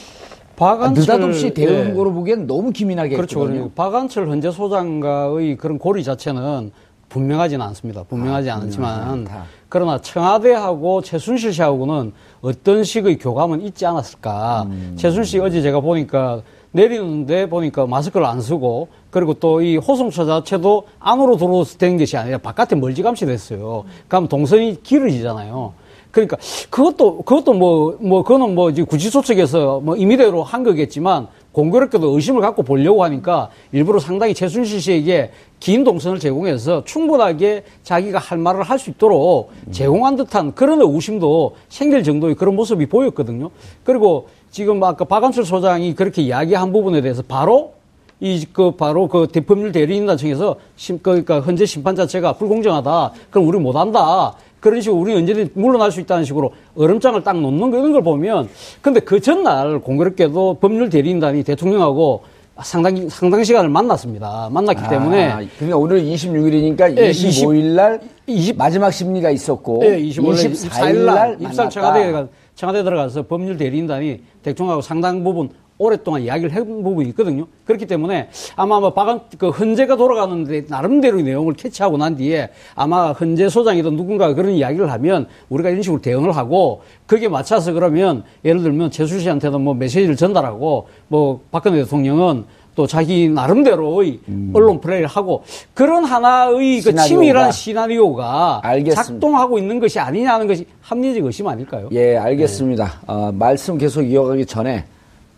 박안철 0.56 1.02
느닷없이 1.02 1.54
대응한 1.54 1.90
예. 1.92 1.94
거로 1.94 2.12
보기엔 2.12 2.48
너무 2.48 2.72
기민하게 2.72 3.16
그렇죠. 3.16 3.42
했거든요. 3.42 3.70
그러니까 3.70 3.84
박안철 3.84 4.28
헌재 4.30 4.50
소장과의 4.50 5.58
그런 5.58 5.78
고리 5.78 6.04
자체는 6.04 6.72
분명하지는 7.10 7.64
않습니다. 7.68 8.02
분명하지 8.02 8.50
아, 8.50 8.56
않지만 8.56 9.26
분명하지. 9.26 9.50
그러나 9.70 10.02
청와대하고 10.02 11.04
최순실 11.04 11.54
씨하고는 11.54 12.14
어떤 12.42 12.84
식의 12.84 13.20
교감은 13.20 13.62
있지 13.62 13.86
않았을까. 13.86 14.64
음. 14.72 14.96
최순실 14.98 15.26
씨 15.26 15.38
어제 15.40 15.62
제가 15.62 15.82
보니까 15.82 16.42
내리는데 16.74 17.48
보니까 17.50 17.86
마스크를 17.88 18.26
안 18.26 18.42
쓰고 18.42 18.90
그리고 19.10 19.34
또 19.36 19.62
이 19.62 19.78
호송차 19.78 20.26
자체도 20.26 20.84
안으로 21.00 21.38
들어서 21.38 21.78
된 21.78 21.98
것이 21.98 22.18
아니라 22.18 22.38
바깥에 22.40 22.76
멀찌감치 22.76 23.26
됐어요. 23.26 23.86
그럼 24.08 24.28
동선이 24.28 24.84
길어지잖아요. 24.84 25.74
그러니까 26.12 26.38
그것도 26.70 27.22
그것도 27.24 27.54
뭐뭐 27.54 28.24
그거는 28.24 28.54
뭐 28.54 28.72
구치소 28.72 29.22
측에서 29.22 29.80
뭐 29.80 29.96
임의대로 29.96 30.44
한 30.44 30.64
거겠지만 30.64 31.28
공교롭게도 31.54 32.10
의심을 32.16 32.42
갖고 32.42 32.64
보려고 32.64 33.04
하니까 33.04 33.50
일부러 33.72 34.00
상당히 34.00 34.34
최순실 34.34 34.82
씨에게 34.82 35.32
긴 35.60 35.84
동선을 35.84 36.20
제공해서 36.20 36.84
충분하게 36.84 37.64
자기가 37.84 38.20
할 38.20 38.38
말을 38.38 38.64
할 38.64 38.78
수 38.80 38.90
있도록 38.90 39.52
제공한 39.72 40.16
듯한 40.16 40.54
그런 40.56 40.82
의구심도 40.82 41.56
생길 41.70 42.04
정도의 42.04 42.36
그런 42.36 42.56
모습이 42.56 42.88
보였거든요. 42.88 43.50
그리고 43.84 44.28
지금 44.54 44.82
아까 44.84 45.04
박한철 45.04 45.46
소장이 45.46 45.96
그렇게 45.96 46.22
이야기한 46.22 46.72
부분에 46.72 47.02
대해서 47.02 47.24
바로 47.28 47.74
이 48.22 48.46
그 48.54 48.72
바로 48.72 49.08
그 49.08 49.28
대법률 49.28 49.72
대리인단청에서 49.72 50.56
심 50.78 51.00
그러니까 51.02 51.42
현재 51.42 51.66
심판 51.66 51.96
자체가 51.96 52.34
불공정하다. 52.34 53.12
그럼 53.32 53.48
우리 53.48 53.58
못 53.58 53.76
한다. 53.76 54.34
그런 54.60 54.80
식으로 54.80 55.02
우리 55.02 55.14
언제든 55.16 55.50
물러날 55.56 55.92
수 55.92 56.00
있다는 56.00 56.24
식으로 56.24 56.54
얼음장을 56.78 57.22
딱 57.24 57.38
놓는 57.38 57.72
거 57.72 57.78
이런 57.80 57.92
걸 57.92 58.02
보면 58.04 58.48
근데 58.82 59.00
그 59.02 59.20
전날 59.20 59.80
공교롭게도 59.80 60.60
법률 60.62 60.90
대리인단이 60.90 61.44
대통령하고 61.44 62.22
상당히 62.62 63.10
상당 63.10 63.44
시간을 63.44 63.70
만났습니다. 63.70 64.48
만났기 64.52 64.88
때문에 64.88 65.26
아, 65.30 65.42
그러니까 65.58 65.78
오늘 65.78 66.04
26일이니까 66.04 66.96
예, 66.98 67.10
25일 67.12 67.64
날 67.76 68.00
20 68.28 68.56
마지막 68.56 68.92
심리가 68.92 69.32
있었고 69.32 69.82
예, 69.84 70.00
25일 70.00 70.52
24일 70.54 70.98
날 71.00 71.38
입사 71.42 71.68
청와대에 71.68 72.12
가, 72.12 72.28
청와대 72.56 72.84
들어가서 72.84 73.24
법률 73.24 73.58
대리인단이 73.58 74.22
대통령하고 74.44 74.82
상당 74.82 75.24
부분 75.24 75.50
오랫동안 75.78 76.22
이야기를 76.22 76.52
해본 76.52 76.84
부분이 76.84 77.10
있거든요. 77.10 77.48
그렇기 77.66 77.88
때문에 77.88 78.30
아마 78.56 78.80
뭐 78.80 78.94
박안 78.94 79.22
그 79.38 79.50
헌재가 79.50 79.98
돌아가는데 79.98 80.66
나름대로의 80.70 81.24
내용을 81.24 81.56
캐치하고 81.56 81.98
난 81.98 82.16
뒤에 82.16 82.50
아마 82.76 83.12
헌재 83.12 83.50
소장이든 83.50 83.96
누군가가 83.96 84.34
그런 84.36 84.52
이야기를 84.52 84.92
하면 84.92 85.28
우리가 85.50 85.70
이런 85.70 85.82
식으로 85.82 86.02
대응을 86.02 86.36
하고 86.36 86.84
거기에 87.08 87.28
맞춰서 87.28 87.74
그러면 87.74 88.24
예를 88.46 88.62
들면 88.62 88.92
최수 88.92 89.20
씨한테도 89.20 89.60
뭐 89.60 89.74
메시지를 89.74 90.16
전달하고 90.16 90.88
뭐 91.08 91.42
박근혜 91.52 91.84
대통령은 91.84 92.46
또 92.76 92.88
자기 92.88 93.30
나름대로의 93.30 94.20
언론 94.54 94.82
플레이를 94.82 95.08
하고 95.08 95.44
그런 95.74 96.04
하나의 96.06 96.82
그 96.82 96.90
음. 96.90 96.92
시나리오가. 96.92 97.04
치밀한 97.04 97.52
시나리오가 97.52 98.60
알겠습니다. 98.64 99.04
작동하고 99.04 99.58
있는 99.60 99.80
것이 99.80 100.00
아니냐는 100.00 100.48
것이 100.48 100.66
합리적 100.82 101.26
의심 101.26 101.48
아닐까요? 101.48 101.90
예, 101.92 102.18
알겠습니다. 102.18 103.02
어, 103.06 103.32
말씀 103.32 103.78
계속 103.78 104.02
이어가기 104.02 104.46
전에 104.46 104.86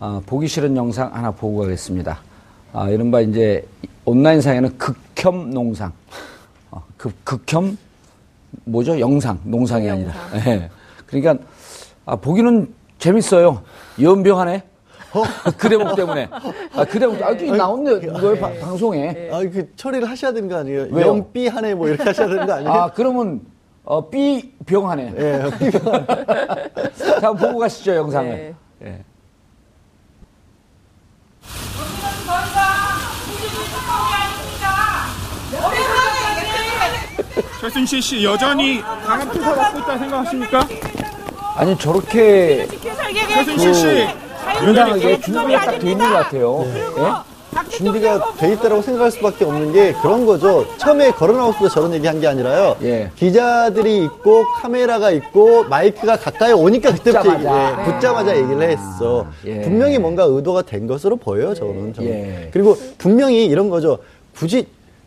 어, 0.00 0.20
보기 0.24 0.48
싫은 0.48 0.76
영상 0.76 1.14
하나 1.14 1.30
보고 1.30 1.60
가겠습니다. 1.60 2.18
아, 2.72 2.88
이른바 2.88 3.20
이제 3.20 3.64
온라인 4.04 4.40
상에는 4.40 4.76
극혐 4.78 5.50
농상. 5.50 5.92
어, 6.70 6.82
극, 6.96 7.12
극혐 7.24 7.76
뭐죠? 8.64 8.98
영상, 8.98 9.38
농상이 9.44 9.88
아니라. 9.90 10.12
예. 10.46 10.70
그러니까 11.06 11.36
아, 12.06 12.16
보기는 12.16 12.72
재밌어요. 12.98 13.62
연병하네. 14.00 14.62
그 15.56 15.68
대목 15.68 15.94
때문에. 15.96 16.28
아, 16.74 16.84
그 16.84 16.98
대목, 16.98 17.22
아, 17.22 17.30
이 17.32 17.50
나온네, 17.50 18.00
이거 18.06 18.34
방- 18.36 18.58
방송에. 18.60 19.30
아, 19.32 19.40
그 19.40 19.70
처리를 19.76 20.08
하셔야 20.08 20.32
되는 20.32 20.48
거 20.48 20.56
아니에요? 20.56 20.86
왜요? 20.90 21.06
연삐 21.08 21.48
한해 21.48 21.74
뭐 21.74 21.88
이렇게 21.88 22.02
하셔야 22.04 22.28
되는 22.28 22.46
거 22.46 22.52
아니에요? 22.54 22.70
아, 22.72 22.90
그러면, 22.92 23.40
어, 23.84 24.08
B병하네. 24.10 25.14
예, 25.16 25.42
자, 26.96 27.14
한번 27.28 27.36
보고 27.36 27.58
가시죠, 27.60 27.94
영상을. 27.94 28.28
네. 28.30 28.54
예. 28.82 29.04
최순실 37.60 38.02
씨 38.02 38.24
여전히 38.24 38.80
강한 38.80 39.28
투사 39.30 39.54
받고 39.54 39.78
있다 39.80 39.98
생각하십니까? 39.98 40.68
아니, 41.56 41.78
저렇게 41.78 42.66
최순실 42.68 43.74
씨 43.74 44.08
당당하게 44.54 45.20
준비가 45.20 45.60
딱 45.64 45.78
돼 45.78 45.90
있는 45.90 46.08
것 46.08 46.14
같아요. 46.14 46.64
예? 46.98 47.36
준비가 47.70 48.34
돼 48.36 48.52
있다라고 48.52 48.82
생각할 48.82 49.10
수밖에 49.10 49.44
없는 49.46 49.72
게 49.72 49.92
그런 50.02 50.26
거죠. 50.26 50.66
처음에 50.76 51.10
걸어 51.12 51.32
나왔을 51.34 51.68
때 51.68 51.74
저런 51.74 51.92
얘기 51.94 52.06
한 52.06 52.20
게 52.20 52.26
아니라요. 52.26 52.76
예. 52.82 53.10
기자들이 53.16 54.04
있고 54.04 54.44
카메라가 54.60 55.10
있고 55.10 55.64
마이크가 55.64 56.16
가까이 56.16 56.52
오니까 56.52 56.92
그때부터 56.92 57.26
얘기, 57.34 57.36
붙자마자. 57.44 57.80
예, 57.80 57.84
붙자마자 57.84 58.36
얘기를 58.36 58.62
했어. 58.70 59.26
예. 59.46 59.62
분명히 59.62 59.98
뭔가 59.98 60.24
의도가 60.24 60.62
된 60.62 60.86
것으로 60.86 61.16
보여요, 61.16 61.54
저는. 61.54 61.94
저는. 61.94 62.10
예. 62.10 62.50
그리고 62.52 62.76
분명히 62.98 63.46
이런 63.46 63.70
거죠. 63.70 63.98
굳이 64.36 64.66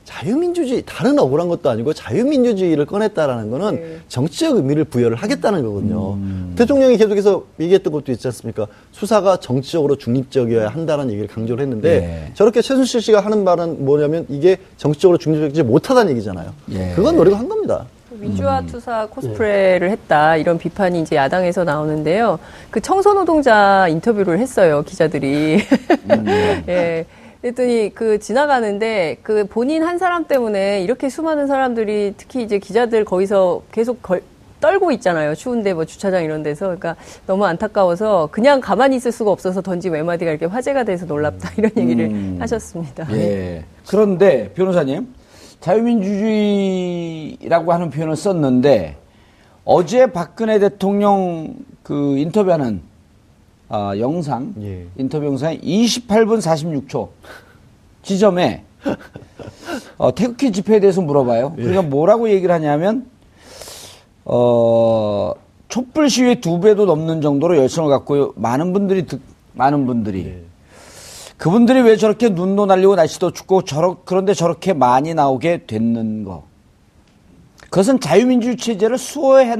자유민주주의, 0.10 0.82
다른 0.88 1.20
억울한 1.20 1.50
것도 1.50 1.70
아니고 1.70 1.94
자유민주주의를 1.94 2.88
꺼냈다라는 2.88 3.52
거는 3.52 4.02
정치적 4.08 4.56
의미를 4.56 4.84
부여를 4.84 5.16
하겠다는 5.16 5.64
거거든요. 5.64 6.18
대통령이 6.56 6.98
계속해서 6.98 7.46
얘기했던 7.60 7.94
것도 7.94 8.12
있지 8.12 8.28
않습니까? 8.28 8.66
수사가 8.92 9.38
정치적으로 9.38 9.98
중립적이어야 9.98 10.70
한다는 10.70 11.12
얘기를 11.12 11.28
강조를 11.28 11.62
했는데 11.62 11.90
예. 11.90 12.34
저렇게 12.34 12.64
최순실 12.64 13.02
씨가 13.02 13.20
하는 13.20 13.44
말은 13.44 13.86
뭐냐면 13.86 14.26
이게 14.30 14.58
정치적으로 14.78 15.20
중립적이지 15.20 15.62
못하다는 15.62 16.14
얘기잖아요. 16.14 16.54
예. 16.72 16.94
그건 16.96 17.16
노리고 17.16 17.36
한 17.36 17.48
겁니다. 17.48 17.86
민주화 18.10 18.66
투사 18.66 19.06
코스프레를 19.06 19.92
했다 19.92 20.38
이런 20.38 20.58
비판이 20.58 21.02
이제 21.02 21.16
야당에서 21.18 21.64
나오는데요. 21.64 22.40
그 22.72 22.82
청소 22.82 23.14
노동자 23.14 23.88
인터뷰를 23.88 24.40
했어요 24.40 24.82
기자들이. 24.82 25.60
예. 26.68 27.06
그랬더니 27.42 27.92
그 27.96 28.20
지나가는데 28.20 29.18
그 29.24 29.46
본인 29.46 29.84
한 29.84 29.98
사람 29.98 30.26
때문에 30.26 30.82
이렇게 30.82 31.08
수많은 31.10 31.48
사람들이 31.48 32.14
특히 32.18 32.44
이제 32.44 32.60
기자들 32.60 33.06
거기서 33.06 33.62
계속 33.72 34.02
걸, 34.02 34.22
떨고 34.60 34.92
있잖아요. 34.92 35.36
추운데 35.36 35.74
뭐 35.74 35.86
주차장 35.86 36.26
이런 36.26 36.44
데서. 36.44 36.66
그러니까 36.66 36.98
너무 37.26 37.46
안타까워서 37.46 38.28
그냥 38.32 38.60
가만히 38.60 38.98
있을 38.98 39.14
수가 39.14 39.32
없어서 39.32 39.62
던진 39.62 39.94
외마디가 39.94 40.32
이렇게 40.32 40.48
화제가 40.48 40.84
돼서 40.84 41.06
놀랍다 41.06 41.52
이런 41.58 41.72
얘기를 41.78 42.36
하셨습니다. 42.40 43.08
예. 43.14 43.64
그런데 43.88 44.52
변호사님, 44.54 45.08
자유민주주의라고 45.62 47.72
하는 47.72 47.90
표현을 47.90 48.18
썼는데 48.18 48.98
어제 49.64 50.12
박근혜 50.12 50.60
대통령 50.60 51.56
그 51.84 52.18
인터뷰하는 52.18 52.89
아, 53.70 53.94
영상, 54.00 54.54
예. 54.62 54.86
인터뷰 54.98 55.26
영상에 55.26 55.60
28분 55.60 56.42
46초 56.42 57.10
지점에 58.02 58.64
어, 59.98 60.14
태극기 60.16 60.52
집회에 60.52 60.80
대해서 60.80 61.02
물어봐요. 61.02 61.54
그러니까 61.56 61.82
뭐라고 61.84 62.30
얘기를 62.30 62.54
하냐면 62.54 63.06
어, 64.26 65.34
촛불 65.68 66.10
시위의 66.10 66.42
두 66.42 66.60
배도 66.60 66.86
넘는 66.86 67.22
정도로 67.22 67.58
열성을 67.58 67.90
갖고 67.90 68.34
많은 68.36 68.74
분들이 68.74 69.06
듣- 69.06 69.22
많은 69.54 69.86
분들이 69.86 70.44
그분들이 71.38 71.82
왜 71.82 71.96
저렇게 71.96 72.30
눈도 72.30 72.66
날리고 72.66 72.96
날씨도 72.96 73.32
춥고 73.32 73.64
저러, 73.64 73.98
그런데 74.04 74.34
저렇게 74.34 74.74
많이 74.74 75.14
나오게 75.14 75.66
됐는 75.68 76.24
거. 76.26 76.44
그것은 77.70 78.00
자유민주 78.00 78.58
체제를 78.58 78.98
수호해야 78.98 79.54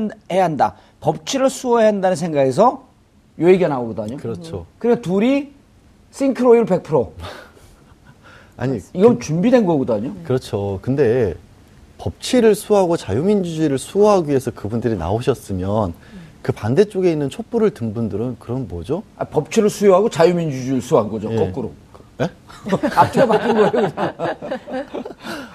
한다. 0.44 0.76
법치를 1.00 1.50
수호해야 1.50 1.88
한다는 1.88 2.18
생각에서 2.18 2.89
요 3.40 3.50
얘기가 3.50 3.68
나오거든요. 3.70 4.18
그렇죠. 4.18 4.66
그래 4.78 5.02
둘이 5.02 5.52
싱크로율 6.12 6.66
100%. 6.66 7.10
아니, 8.58 8.80
이건 8.94 9.20
준비된 9.20 9.66
거거든요. 9.66 10.14
그렇죠. 10.26 10.80
근데 10.82 11.34
법치를 11.98 12.56
수호하고 12.56 12.98
자유민주주의를 12.98 13.78
수호하기 13.78 14.30
위해서 14.30 14.52
그분들이 14.52 14.98
나오셨으면 14.98 15.94
그 16.42 16.52
반대쪽에 16.52 17.12
있는 17.12 17.30
촛불을 17.30 17.72
든 17.72 17.94
분들은 17.94 18.38
그럼 18.40 18.68
뭐죠? 18.68 19.04
아, 19.18 19.26
법치를 19.26 19.70
수호하고 19.70 20.10
자유민주주의를 20.10 20.82
수호한 20.82 21.10
거죠. 21.10 21.32
예. 21.32 21.36
거꾸로. 21.36 21.72
예? 22.22 22.30
앞뒤가 22.96 23.26
바뀐 23.26 23.54
거예요. 23.54 23.92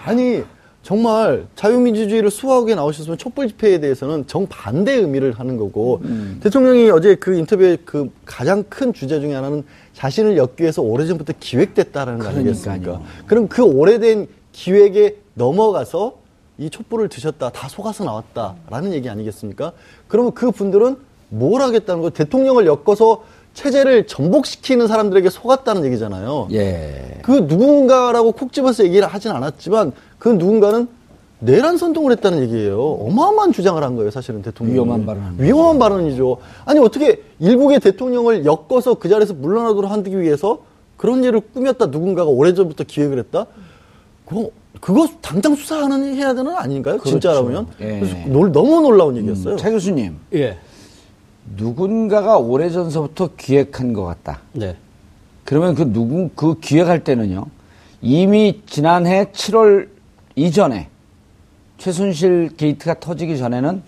아니 0.04 0.42
정말 0.84 1.46
자유민주주의를 1.56 2.30
수호하게 2.30 2.74
나오셨으면 2.74 3.16
촛불 3.16 3.48
집회에 3.48 3.80
대해서는 3.80 4.26
정반대 4.26 4.92
의미를 4.92 5.32
하는 5.32 5.56
거고 5.56 6.02
음. 6.04 6.38
대통령이 6.42 6.90
어제 6.90 7.14
그 7.14 7.34
인터뷰의 7.34 7.78
그 7.86 8.10
가장 8.26 8.62
큰 8.68 8.92
주제 8.92 9.18
중에 9.18 9.34
하나는 9.34 9.64
자신을 9.94 10.36
엮기 10.36 10.62
위해서 10.62 10.82
오래전부터 10.82 11.32
기획됐다라는 11.40 12.20
거 12.20 12.28
아니겠습니까? 12.28 13.00
그럼 13.26 13.48
그 13.48 13.62
오래된 13.62 14.28
기획에 14.52 15.16
넘어가서 15.32 16.16
이 16.58 16.68
촛불을 16.68 17.08
드셨다 17.08 17.48
다 17.48 17.68
속아서 17.68 18.04
나왔다라는 18.04 18.92
얘기 18.92 19.08
아니겠습니까? 19.08 19.72
그러면 20.06 20.32
그 20.34 20.50
분들은 20.50 20.96
뭘 21.30 21.62
하겠다는 21.62 22.02
거 22.02 22.10
대통령을 22.10 22.66
엮어서 22.66 23.24
체제를 23.54 24.06
전복시키는 24.06 24.86
사람들에게 24.88 25.30
속았다는 25.30 25.84
얘기잖아요. 25.86 26.48
예. 26.52 27.20
그 27.22 27.32
누군가라고 27.48 28.32
콕 28.32 28.52
집어서 28.52 28.84
얘기를 28.84 29.06
하진 29.06 29.30
않았지만 29.30 29.92
그 30.24 30.30
누군가는 30.30 30.88
내란 31.40 31.76
선동을 31.76 32.10
했다는 32.12 32.40
얘기예요. 32.44 32.80
어마어마한 32.80 33.52
주장을 33.52 33.82
한 33.84 33.94
거예요, 33.94 34.10
사실은 34.10 34.40
대통령이. 34.40 34.74
위험한 34.76 35.04
발언. 35.04 35.34
위험한 35.38 35.78
발언이죠. 35.78 36.38
아니 36.64 36.80
어떻게 36.80 37.20
일국의 37.40 37.78
대통령을 37.80 38.46
엮어서 38.46 38.94
그 38.94 39.10
자리에서 39.10 39.34
물러나도록 39.34 39.90
하기 39.90 40.18
위해서 40.18 40.60
그런 40.96 41.22
일을 41.24 41.42
꾸몄다 41.52 41.86
누군가가 41.88 42.30
오래전부터 42.30 42.84
기획을 42.84 43.18
했다? 43.18 43.44
그거 44.24 44.48
그거 44.80 45.06
당장 45.20 45.54
수사하는 45.54 46.14
해야 46.14 46.28
되는 46.32 46.50
거 46.50 46.56
아닌가요? 46.56 46.94
그렇죠. 46.96 47.10
진짜라면? 47.10 47.66
예. 47.82 48.00
그래서 48.00 48.16
놀- 48.28 48.50
너무 48.50 48.80
놀라운 48.80 49.18
얘기였어요. 49.18 49.54
음, 49.54 49.58
차 49.58 49.70
교수님. 49.70 50.16
예. 50.32 50.56
누군가가 51.54 52.38
오래전서부터 52.38 53.30
기획한 53.36 53.92
것 53.92 54.04
같다. 54.04 54.40
네. 54.52 54.74
그러면 55.44 55.74
그 55.74 55.82
누군 55.92 56.30
그 56.34 56.58
기획할 56.60 57.04
때는요. 57.04 57.44
이미 58.00 58.62
지난해 58.66 59.26
7월 59.32 59.92
이전에 60.36 60.88
최순실 61.78 62.56
게이트가 62.56 63.00
터지기 63.00 63.38
전에는 63.38 63.82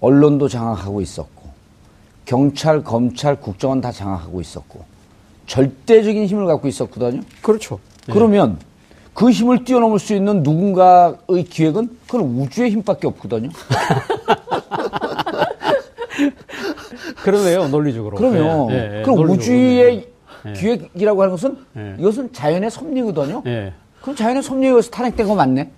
언론도 0.00 0.48
장악하고 0.48 1.00
있었고 1.00 1.44
경찰, 2.24 2.82
검찰, 2.82 3.40
국정원 3.40 3.80
다 3.80 3.92
장악하고 3.92 4.40
있었고 4.40 4.84
절대적인 5.46 6.26
힘을 6.26 6.46
갖고 6.46 6.68
있었거든요. 6.68 7.22
그렇죠. 7.42 7.78
그러면 8.10 8.58
그 9.12 9.30
힘을 9.30 9.64
뛰어넘을 9.64 9.98
수 9.98 10.14
있는 10.14 10.42
누군가의 10.42 11.44
기획은 11.48 11.98
그건 12.06 12.22
우주의 12.22 12.70
힘밖에 12.70 13.06
없거든요. 13.06 13.50
그러네요, 17.22 17.68
논리적으로. 17.68 18.16
그러면 18.16 18.70
예, 18.70 18.74
예, 18.74 18.98
예, 18.98 19.02
그럼. 19.02 19.30
우주의 19.30 20.06
예. 20.46 20.52
기획이라고 20.52 21.22
하는 21.22 21.32
것은 21.32 21.56
예. 21.76 21.96
이것은 21.98 22.32
자연의 22.32 22.70
섭리거든요. 22.70 23.42
예. 24.04 24.10
그럼 24.14 24.16
자연의 24.16 24.42
섭리에 24.42 24.68
의해서 24.68 24.90
탄핵된 24.90 25.26
거 25.26 25.34
맞네? 25.34 25.70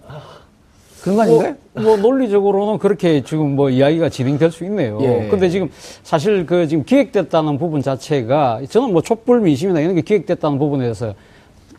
그런 1.03 1.17
거 1.17 1.23
아닌가요? 1.23 1.55
뭐, 1.75 1.83
뭐 1.85 1.97
논리적으로는 1.97 2.79
그렇게 2.79 3.23
지금 3.23 3.55
뭐 3.55 3.71
이야기가 3.71 4.09
진행될 4.09 4.51
수 4.51 4.65
있네요. 4.65 4.99
예. 5.01 5.29
근데 5.31 5.49
지금 5.49 5.71
사실 6.03 6.45
그 6.45 6.67
지금 6.67 6.85
기획됐다는 6.85 7.59
부분 7.59 7.81
자체가 7.81 8.63
저는 8.69 8.93
뭐 8.93 9.03
촛불 9.03 9.41
민심이나 9.41 9.81
이런 9.81 9.95
게 9.95 10.01
기획됐다는 10.01 10.59
부분에 10.59 10.83
대해서 10.83 11.15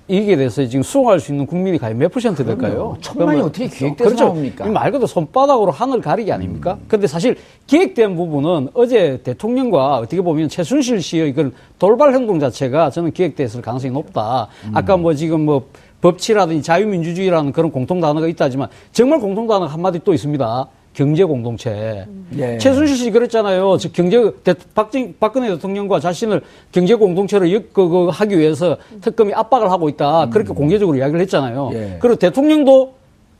이게 0.10 0.38
대해서 0.38 0.66
지금 0.66 0.84
수용할 0.84 1.20
수 1.20 1.34
있는 1.34 1.46
국민이 1.46 1.78
과연 1.78 1.98
몇 1.98 2.10
퍼센트 2.10 2.46
될까요? 2.46 2.96
천만이 3.02 3.42
어떻게 3.42 3.68
기획돼서 3.68 4.06
그렇죠. 4.06 4.24
나옵니까? 4.26 4.64
음. 4.64 4.70
이말 4.70 4.92
그대로 4.92 5.06
손바닥으로 5.06 5.72
하늘 5.72 6.00
가리기 6.00 6.32
아닙니까? 6.32 6.78
근데 6.88 7.08
사실 7.08 7.36
기획된 7.66 8.16
부분은 8.16 8.70
어제 8.74 9.20
대통령과 9.26 9.98
어떻게 9.98 10.22
보면 10.22 10.48
최순실 10.48 11.02
씨의 11.02 11.30
이걸 11.32 11.52
돌발 11.78 12.14
행동 12.14 12.40
자체가 12.40 12.90
저는 12.90 13.12
기획됐을 13.12 13.62
가능성이 13.62 13.92
높다. 13.92 14.48
음. 14.68 14.72
아까 14.74 14.96
뭐 14.96 15.14
지금 15.14 15.42
뭐 15.42 15.68
법치라든지 16.02 16.64
자유민주주의라는 16.64 17.52
그런 17.52 17.72
공통 17.72 18.00
단어가 18.00 18.28
있다지만 18.28 18.70
정말 18.92 19.20
공통 19.20 19.48
단어가 19.48 19.72
한마디 19.72 20.00
또 20.04 20.14
있습니다. 20.14 20.68
경제 20.94 21.24
공동체. 21.24 22.08
예. 22.38 22.58
최순실 22.58 22.98
씨 22.98 23.12
그랬잖아요. 23.12 23.78
저 23.78 23.90
경제 23.92 24.32
대, 24.44 24.56
박정, 24.74 25.14
박근혜 25.20 25.50
대통령과 25.50 26.00
자신을 26.00 26.42
경제 26.72 26.96
공동체로 26.96 27.52
엮, 27.52 27.72
그, 27.72 27.88
그 27.88 28.08
하기 28.08 28.40
위해서 28.40 28.78
특검이 29.02 29.32
압박을 29.32 29.70
하고 29.70 29.90
있다. 29.90 30.30
그렇게 30.32 30.54
공개적으로 30.54 30.98
이야기를 30.98 31.22
했잖아요. 31.22 31.70
예. 31.74 31.98
그리고 32.00 32.16
대통령도 32.16 32.94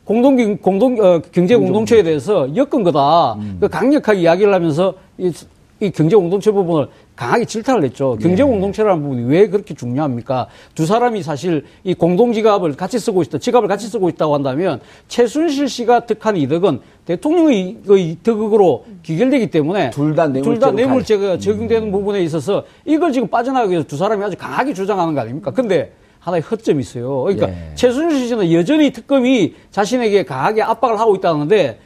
공동 0.06 0.58
공동 0.58 1.04
어, 1.04 1.20
경제 1.32 1.56
공동체에 1.56 2.04
대해서 2.04 2.48
엮은 2.56 2.84
거다. 2.84 3.38
그 3.60 3.68
강력하게 3.68 4.20
이야기를 4.22 4.54
하면서 4.54 4.94
이, 5.18 5.32
이 5.80 5.90
경제 5.90 6.16
공동체 6.16 6.52
부분을 6.52 6.88
강하게 7.18 7.46
질타를 7.46 7.84
했죠. 7.84 8.16
경제 8.22 8.44
공동체라는 8.44 9.02
부분이 9.02 9.24
왜 9.26 9.50
그렇게 9.50 9.74
중요합니까? 9.74 10.48
두 10.76 10.86
사람이 10.86 11.24
사실 11.24 11.66
이 11.84 11.96
공동 11.96 12.32
지갑을 12.32 12.76
같이 12.78 13.00
쓰고 13.00 13.24
있다, 13.24 13.40
지갑을 13.40 13.68
같이 13.68 13.88
쓰고 13.88 14.08
있다고 14.08 14.36
한다면 14.36 14.80
최순실 15.08 15.68
씨가 15.68 16.02
득한 16.02 16.38
이득은 16.38 16.80
대통령의 17.06 17.78
그 17.86 18.16
득으로 18.22 18.86
기결되기 19.02 19.50
때문에 19.50 19.90
둘다 19.90 20.32
둘다 20.32 20.72
뇌물죄가 20.72 21.40
적용되는 21.40 21.92
부분에 21.92 22.22
있어서 22.22 22.64
이걸 22.86 23.12
지금 23.12 23.28
빠져나가기 23.28 23.72
위해서 23.72 23.88
두 23.88 23.98
사람이 23.98 24.24
아주 24.24 24.38
강하게 24.38 24.74
주장하는 24.74 25.16
거 25.16 25.22
아닙니까? 25.22 25.50
근데 25.52 25.94
하나의 26.20 26.44
허점이 26.44 26.82
있어요. 26.82 27.24
그러니까 27.24 27.50
예. 27.50 27.72
최순실 27.74 28.28
씨는 28.28 28.52
여전히 28.54 28.92
특검이 28.92 29.56
자신에게 29.72 30.24
강하게 30.24 30.62
압박을 30.62 31.00
하고 31.00 31.16
있다는데 31.16 31.80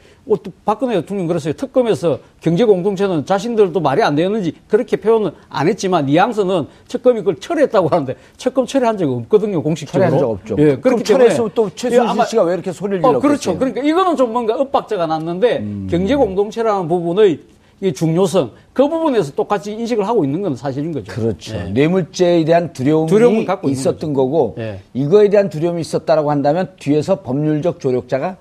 박근혜 0.64 0.94
대통령 1.00 1.26
그랬어요. 1.26 1.52
특검에서 1.54 2.18
경제 2.40 2.64
공동체는 2.64 3.26
자신들도 3.26 3.80
말이 3.80 4.02
안 4.02 4.14
되는지 4.14 4.54
그렇게 4.68 4.96
표현은 4.96 5.32
안 5.48 5.68
했지만 5.68 6.06
뉘앙스는 6.06 6.66
특검이 6.88 7.18
그걸 7.20 7.36
철회했다고 7.36 7.88
하는데 7.88 8.14
특검 8.38 8.64
철회한 8.66 8.96
적이 8.98 9.12
없거든요. 9.14 9.62
공식적으로. 9.62 10.00
철회한 10.04 10.18
적 10.18 10.30
없죠. 10.30 10.56
예, 10.58 10.76
그렇기 10.76 11.02
철회했으면 11.04 11.50
또 11.54 11.68
최순실 11.70 11.98
예, 12.04 12.08
아마- 12.08 12.24
씨가 12.24 12.42
왜 12.44 12.54
이렇게 12.54 12.70
소리를 12.72 12.98
어, 13.00 13.08
질렀겠어요? 13.08 13.20
그렇죠. 13.20 13.58
그러니까 13.58 13.82
이거는 13.82 14.16
좀 14.16 14.32
뭔가 14.32 14.54
엇박자가 14.56 15.06
났는데 15.06 15.58
음. 15.58 15.88
경제 15.90 16.14
공동체라는 16.14 16.86
부분의 16.88 17.40
이 17.80 17.92
중요성 17.92 18.52
그 18.72 18.88
부분에서 18.88 19.32
똑같이 19.32 19.72
인식을 19.72 20.06
하고 20.06 20.24
있는 20.24 20.40
건 20.40 20.54
사실인 20.54 20.92
거죠. 20.92 21.12
그렇죠. 21.12 21.56
예. 21.56 21.64
뇌물죄에 21.70 22.44
대한 22.44 22.72
두려움이 22.72 23.08
두려움을 23.10 23.44
갖고 23.44 23.68
있었던 23.68 24.12
거고 24.12 24.54
예. 24.58 24.78
이거에 24.94 25.28
대한 25.30 25.48
두려움이 25.48 25.80
있었다라고 25.80 26.30
한다면 26.30 26.70
뒤에서 26.78 27.22
법률적 27.22 27.80
조력자가 27.80 28.36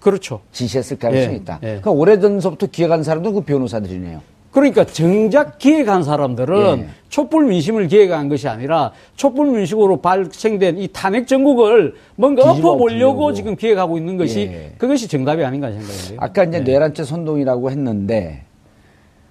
그렇죠. 0.00 0.40
지시했을 0.52 0.98
가능성이 0.98 1.34
예, 1.34 1.38
있다. 1.38 1.58
예. 1.62 1.66
그러니까 1.66 1.90
오래전서부터 1.90 2.66
기획한 2.68 3.02
사람도 3.02 3.32
그 3.32 3.40
변호사들이네요. 3.42 4.20
그러니까 4.52 4.86
정작 4.86 5.58
기획한 5.58 6.02
사람들은 6.02 6.78
예. 6.78 6.88
촛불 7.10 7.44
민심을 7.46 7.88
기획한 7.88 8.28
것이 8.30 8.48
아니라 8.48 8.92
촛불 9.14 9.50
민심으로 9.50 10.00
발생된 10.00 10.78
이 10.78 10.88
탄핵 10.88 11.26
전국을 11.26 11.94
뭔가 12.14 12.50
엎어보려고. 12.50 13.34
지금 13.34 13.54
기획하고 13.56 13.98
있는 13.98 14.16
것이 14.16 14.40
예. 14.50 14.72
그것이 14.78 15.08
정답이 15.08 15.44
아닌가 15.44 15.70
생각해요. 15.70 16.18
아까 16.18 16.44
이제 16.44 16.60
내란죄 16.60 17.04
선동이라고 17.04 17.70
했는데 17.70 18.44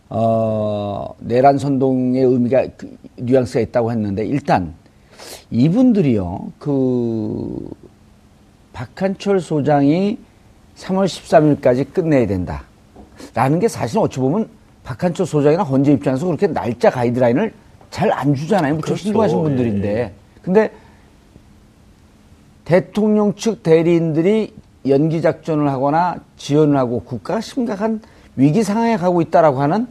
어, 0.10 1.10
내란 1.20 1.58
선동의 1.58 2.24
의미가 2.24 2.68
그 2.78 2.96
뉘앙스가 3.18 3.62
있다고 3.62 3.92
했는데 3.92 4.26
일단 4.26 4.76
이분들이요 5.50 6.52
그 6.60 7.68
박한철 8.74 9.40
소장이 9.40 10.20
3월 10.78 11.06
13일까지 11.06 11.94
끝내야 11.94 12.28
된다 12.28 12.64
라는 13.34 13.60
게 13.60 13.68
사실 13.68 13.98
어찌 14.00 14.20
보면 14.20 14.50
박한철 14.84 15.26
소장이나 15.26 15.64
헌재 15.64 15.92
입장에서 15.94 16.26
그렇게 16.26 16.48
날짜 16.48 16.90
가이드라인을 16.90 17.54
잘 17.90 18.12
안 18.12 18.36
주잖아요. 18.36 18.76
무척 18.76 18.88
그렇죠. 18.88 19.10
훌륭하신 19.10 19.38
예, 19.38 19.44
분들인데 19.44 20.14
근데 20.42 20.72
대통령 22.66 23.36
측 23.36 23.64
대리인들이 23.64 24.54
연기 24.88 25.22
작전을 25.22 25.70
하거나 25.70 26.18
지원을 26.38 26.78
하고 26.78 27.02
국가가 27.02 27.42
심각한 27.42 28.02
위기 28.36 28.64
상황에 28.64 28.98
가고 28.98 29.22
있다라고 29.22 29.62
하는 29.62 29.88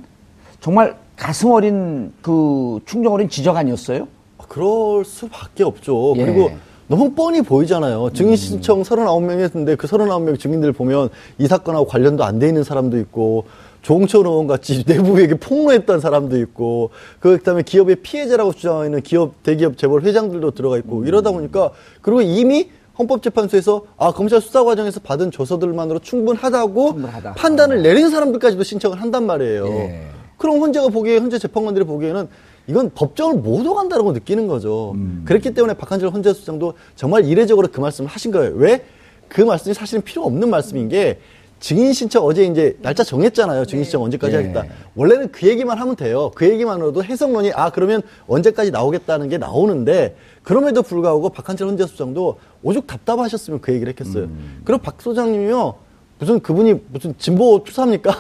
정말 0.61 0.97
가슴 1.17 1.51
어린 1.53 2.13
그 2.21 2.81
충정 2.85 3.15
어린 3.15 3.29
지적 3.29 3.57
아니었어요? 3.57 4.07
그럴 4.49 5.05
수밖에 5.05 5.65
없죠. 5.65 6.15
예. 6.17 6.25
그리고 6.25 6.51
너무 6.87 7.13
뻔히 7.13 7.41
보이잖아요. 7.43 8.11
증인 8.13 8.37
신청 8.37 8.83
39명이 8.83 9.41
했는데 9.41 9.75
그 9.75 9.87
39명 9.87 10.39
증인들 10.39 10.73
보면 10.73 11.09
이 11.39 11.47
사건하고 11.47 11.87
관련도 11.87 12.25
안 12.25 12.39
돼 12.39 12.49
있는 12.49 12.63
사람도 12.63 12.99
있고 12.99 13.45
조홍천 13.83 14.27
의원 14.27 14.47
같이 14.47 14.85
내부에게 14.87 15.35
폭로했던 15.37 16.01
사람도 16.01 16.39
있고 16.41 16.91
그다음에 17.21 17.63
기업의 17.63 17.97
피해자라고 17.97 18.53
주장하는 18.53 19.01
기업 19.03 19.43
대기업 19.43 19.79
재벌 19.79 20.03
회장들도 20.03 20.51
들어가 20.53 20.77
있고 20.79 21.05
이러다 21.07 21.31
보니까 21.33 21.71
그리고 22.03 22.21
이미 22.21 22.69
헌법재판소에서 22.99 23.83
아 23.97 24.13
검찰 24.13 24.41
수사 24.41 24.63
과정에서 24.63 25.01
받은 25.01 25.31
조서들만으로 25.31 25.99
충분하다고 26.01 26.89
충분하다. 26.93 27.33
판단을 27.35 27.83
내린 27.83 28.11
사람들까지도 28.11 28.63
신청을 28.63 29.01
한단 29.01 29.27
말이에요. 29.27 29.67
예. 29.67 30.07
그럼 30.37 30.61
헌재가 30.61 30.89
보기에 30.89 31.19
헌재 31.19 31.39
재판관들이 31.39 31.85
보기에는 31.87 32.29
이건 32.67 32.91
법정을 32.95 33.37
못 33.37 33.67
오간다라고 33.67 34.13
느끼는 34.13 34.47
거죠. 34.47 34.93
음. 34.93 35.23
그렇기 35.27 35.53
때문에 35.53 35.75
박한철 35.75 36.11
헌재 36.11 36.33
수장도 36.33 36.75
정말 36.97 37.25
이례적으로 37.25 37.69
그 37.71 37.81
말씀을 37.81 38.09
하신 38.09 38.31
거예요. 38.33 38.55
왜? 38.57 38.85
그 39.29 39.43
말씀이 39.43 39.75
사실은 39.75 40.03
필요 40.03 40.25
없는 40.25 40.49
말씀인 40.49 40.89
게 40.89 41.19
증인 41.61 41.93
신청 41.93 42.25
어제 42.25 42.45
이제 42.45 42.77
날짜 42.83 43.05
정했잖아요. 43.05 43.65
증인 43.65 43.85
신청 43.85 44.03
언제까지 44.03 44.35
예. 44.35 44.37
하겠다. 44.37 44.65
원래는 44.95 45.33
그 45.33 45.49
얘기만 45.49 45.79
하면 45.79 45.97
돼요. 45.97 46.31
그 46.35 46.49
얘기만으로도 46.49 47.05
해석론이 47.05 47.53
아 47.55 47.71
그러면 47.71 48.03
언제까지 48.27 48.71
나오겠다는 48.71 49.29
게 49.29 49.39
나오는데 49.39 50.17
그럼에도 50.43 50.83
불구하고 50.83 51.31
박한철 51.31 51.69
헌재 51.69 51.87
소장도 51.87 52.39
오죽 52.63 52.87
답답하셨으면 52.87 53.61
그 53.61 53.73
얘기를 53.73 53.91
했겠어요. 53.91 54.29
그리고 54.65 54.83
박 54.83 55.01
소장님이요 55.01 55.75
무슨 56.19 56.41
그분이 56.41 56.81
무슨 56.89 57.15
진보 57.19 57.63
투사입니까? 57.65 58.11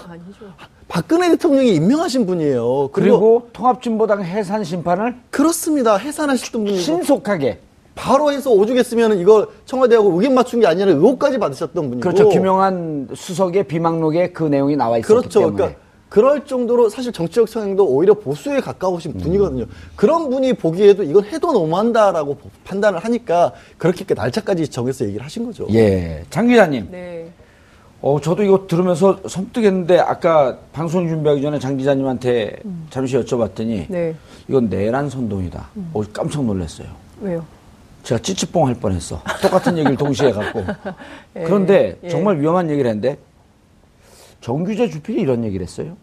박근혜 0.95 1.29
대통령이 1.31 1.75
임명하신 1.75 2.25
분이에요. 2.25 2.91
그리고, 2.93 3.19
그리고 3.19 3.49
통합진보당 3.53 4.23
해산 4.23 4.63
심판을 4.63 5.17
그렇습니다. 5.33 5.97
해산하셨던 5.97 6.63
분이고 6.65 6.81
신속하게 6.81 7.59
바로 7.97 8.31
해서 8.31 8.53
오죽했으면 8.53 9.19
이걸 9.19 9.49
청와대하고 9.65 10.13
의견 10.13 10.35
맞춘 10.35 10.61
게 10.61 10.69
아니라 10.69 10.93
의혹까지 10.93 11.39
받으셨던 11.39 11.89
분이고 11.89 12.01
그렇죠. 12.01 12.29
김용한 12.29 13.09
수석의 13.13 13.65
비망록에 13.65 14.31
그 14.31 14.45
내용이 14.45 14.77
나와 14.77 14.99
있었기 14.99 15.09
그렇죠. 15.09 15.41
때문에 15.41 15.57
그러니까 15.57 15.81
그럴 16.09 16.47
정도로 16.47 16.89
사실 16.89 17.11
정치적 17.11 17.49
성향도 17.49 17.85
오히려 17.89 18.15
보수에 18.15 18.61
가까우신 18.61 19.15
음. 19.17 19.19
분이거든요. 19.19 19.65
그런 19.97 20.31
분이 20.31 20.53
보기에도 20.53 21.03
이건 21.03 21.25
해도 21.25 21.53
너무한다라고 21.53 22.39
판단을 22.63 23.01
하니까 23.01 23.53
그렇게 23.79 24.05
날짜까지 24.15 24.69
정해서 24.69 25.05
얘기를 25.07 25.25
하신 25.25 25.45
거죠. 25.45 25.67
예, 25.73 26.23
장 26.31 26.47
기자님. 26.47 26.87
네. 26.93 27.33
어, 28.07 28.21
저도 28.21 28.43
이거 28.43 28.67
들으면서 28.67 29.19
섬뜩했는데 29.27 29.99
아까 29.99 30.59
방송 30.75 31.09
준비하기 31.09 31.41
전에 31.41 31.59
장 31.59 31.79
기자님한테 31.79 32.55
잠시 32.91 33.17
여쭤봤더니 33.17 33.87
네. 33.89 34.15
이건 34.47 34.69
내란 34.69 35.09
선동이다. 35.09 35.71
어, 35.95 36.03
깜짝 36.13 36.45
놀랐어요. 36.45 36.89
왜요? 37.23 37.43
제가 38.03 38.21
찌찌뽕 38.21 38.67
할 38.67 38.75
뻔했어. 38.75 39.23
똑같은 39.41 39.79
얘기를 39.79 39.97
동시에 39.97 40.33
갖고. 40.33 40.61
예, 41.37 41.45
그런데 41.45 41.99
예. 42.03 42.11
정말 42.11 42.39
위험한 42.39 42.69
얘기를 42.69 42.91
했는데 42.91 43.17
정규재 44.43 44.91
주필이 44.91 45.23
이런 45.23 45.43
얘기를 45.43 45.65
했어요. 45.65 45.97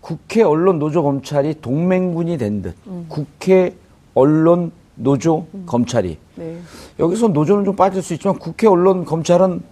국회 0.00 0.44
언론 0.44 0.78
노조 0.78 1.02
검찰이 1.02 1.60
동맹군이 1.60 2.38
된 2.38 2.62
듯. 2.62 2.76
음. 2.86 3.06
국회 3.08 3.74
언론 4.14 4.70
노조 4.94 5.46
검찰이 5.66 6.18
네. 6.36 6.58
여기서 7.00 7.28
노조는 7.28 7.64
좀 7.64 7.74
빠질 7.74 8.00
수 8.00 8.14
있지만 8.14 8.38
국회 8.38 8.68
언론 8.68 9.04
검찰은 9.04 9.71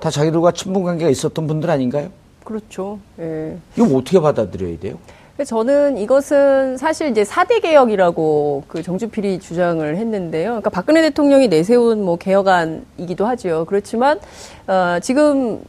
다 0.00 0.10
자기들과 0.10 0.52
친분 0.52 0.82
관계가 0.82 1.10
있었던 1.10 1.46
분들 1.46 1.70
아닌가요? 1.70 2.08
그렇죠. 2.44 2.98
예. 3.20 3.56
이거 3.76 3.86
뭐 3.86 4.00
어떻게 4.00 4.18
받아들여야 4.18 4.78
돼요? 4.78 4.96
저는 5.44 5.96
이것은 5.96 6.76
사실 6.76 7.08
이제 7.08 7.22
4대 7.22 7.62
개혁이라고 7.62 8.64
그 8.68 8.82
정주필이 8.82 9.40
주장을 9.40 9.96
했는데요. 9.96 10.50
그러니까 10.50 10.70
박근혜 10.70 11.00
대통령이 11.02 11.48
내세운 11.48 12.04
뭐 12.04 12.16
개혁안이기도 12.16 13.26
하죠. 13.26 13.64
그렇지만, 13.66 14.18
어, 14.66 14.98
지금 15.00 15.62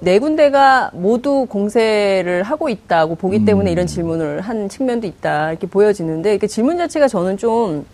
네 0.00 0.18
군데가 0.18 0.90
모두 0.92 1.46
공세를 1.48 2.42
하고 2.42 2.68
있다고 2.68 3.14
보기 3.14 3.44
때문에 3.44 3.70
이런 3.70 3.86
질문을 3.86 4.40
한 4.40 4.68
측면도 4.68 5.06
있다. 5.06 5.50
이렇게 5.50 5.68
보여지는데, 5.68 6.38
그 6.38 6.48
질문 6.48 6.76
자체가 6.78 7.06
저는 7.06 7.36
좀 7.36 7.86